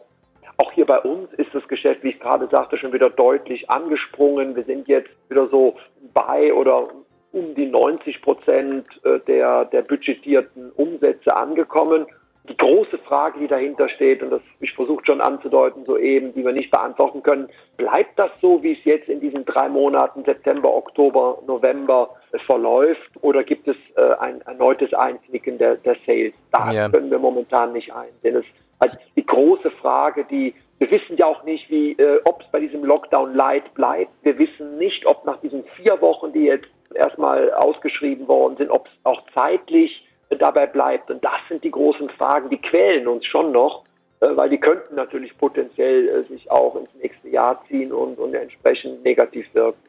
Auch 0.58 0.72
hier 0.72 0.86
bei 0.86 1.00
uns 1.00 1.32
ist 1.34 1.54
das 1.54 1.68
Geschäft, 1.68 2.04
wie 2.04 2.10
ich 2.10 2.20
gerade 2.20 2.48
sagte, 2.50 2.78
schon 2.78 2.94
wieder 2.94 3.10
deutlich 3.10 3.70
angesprungen. 3.70 4.56
Wir 4.56 4.64
sind 4.64 4.88
jetzt 4.88 5.10
wieder 5.30 5.48
so 5.50 5.76
bei 6.14 6.54
oder 6.54 6.88
um 7.32 7.54
die 7.56 7.66
90 7.66 8.22
Prozent 8.22 8.86
äh, 9.04 9.20
der, 9.28 9.66
der 9.66 9.82
budgetierten 9.82 10.72
Umsätze 10.72 11.36
angekommen. 11.36 12.06
Die 12.48 12.56
große 12.56 13.00
Frage, 13.00 13.40
die 13.40 13.48
dahinter 13.48 13.90
steht, 13.90 14.22
und 14.22 14.30
das 14.30 14.42
ich 14.62 14.72
versucht 14.74 15.08
schon 15.08 15.20
anzudeuten, 15.20 15.84
soeben, 15.84 16.34
die 16.34 16.46
wir 16.46 16.52
nicht 16.52 16.70
beantworten 16.70 17.24
können, 17.24 17.50
bleibt 17.76 18.18
das 18.18 18.30
so, 18.40 18.62
wie 18.62 18.74
es 18.74 18.86
jetzt 18.86 19.10
in 19.10 19.20
diesen 19.20 19.44
drei 19.46 19.68
Monaten 19.68 20.24
September, 20.24 20.74
Oktober, 20.74 21.40
November 21.48 22.12
verläuft 22.46 23.12
oder 23.22 23.44
gibt 23.44 23.68
es 23.68 23.76
äh, 23.96 24.14
ein 24.20 24.42
erneutes 24.42 24.94
Einknicken 24.94 25.58
der, 25.58 25.76
der 25.78 25.98
Sales? 26.06 26.34
Da 26.52 26.72
ja. 26.72 26.88
können 26.88 27.10
wir 27.10 27.20
momentan 27.20 27.74
nicht 27.74 27.92
einsehen. 27.92 28.36
Es 28.38 28.46
also 28.80 28.98
die 29.16 29.26
große 29.26 29.72
Frage, 29.86 30.26
die 30.26 30.56
wir 30.78 30.92
wissen 30.92 31.16
ja 31.18 31.26
auch 31.26 31.44
nicht, 31.44 31.70
wie, 31.70 31.94
äh, 31.94 32.20
ob 32.26 32.42
es 32.42 32.48
bei 32.52 32.60
diesem 32.60 32.84
Lockdown 32.84 33.34
Light 33.34 33.74
bleibt. 33.76 34.12
Wir 34.24 34.38
wissen 34.38 34.78
nicht, 34.78 35.06
ob 35.06 35.26
nach 35.26 35.40
diesen 35.40 35.64
vier 35.78 36.02
Wochen, 36.02 36.34
die 36.34 36.46
jetzt 36.46 36.68
erstmal 36.94 37.54
ausgeschrieben 37.54 38.28
worden 38.28 38.58
sind, 38.58 38.70
ob 38.72 38.88
es 38.88 38.92
auch 39.04 39.22
zeitlich 39.34 40.06
äh, 40.30 40.36
dabei 40.36 40.66
bleibt. 40.66 41.10
Und 41.10 41.24
das 41.24 41.40
sind 41.48 41.64
die 41.64 41.72
großen 41.72 42.10
Fragen, 42.10 42.50
die 42.50 42.58
quälen 42.58 43.08
uns 43.08 43.26
schon 43.26 43.54
noch, 43.54 43.86
äh, 44.20 44.28
weil 44.36 44.50
die 44.50 44.60
könnten 44.60 44.96
natürlich 44.96 45.38
potenziell 45.38 46.10
äh, 46.10 46.24
sich 46.28 46.52
auch 46.52 46.76
ins 46.76 46.90
nächste 47.02 47.30
Jahr 47.30 47.64
ziehen 47.70 47.94
und, 47.94 48.18
und 48.20 48.34
entsprechend 48.34 49.04
negativ 49.04 49.46
wirken. 49.54 49.80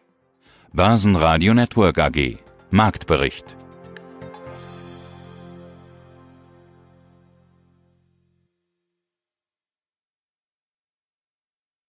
Börsenradio 0.72 1.52
Network 1.52 1.98
AG 1.98 2.38
Marktbericht 2.70 3.65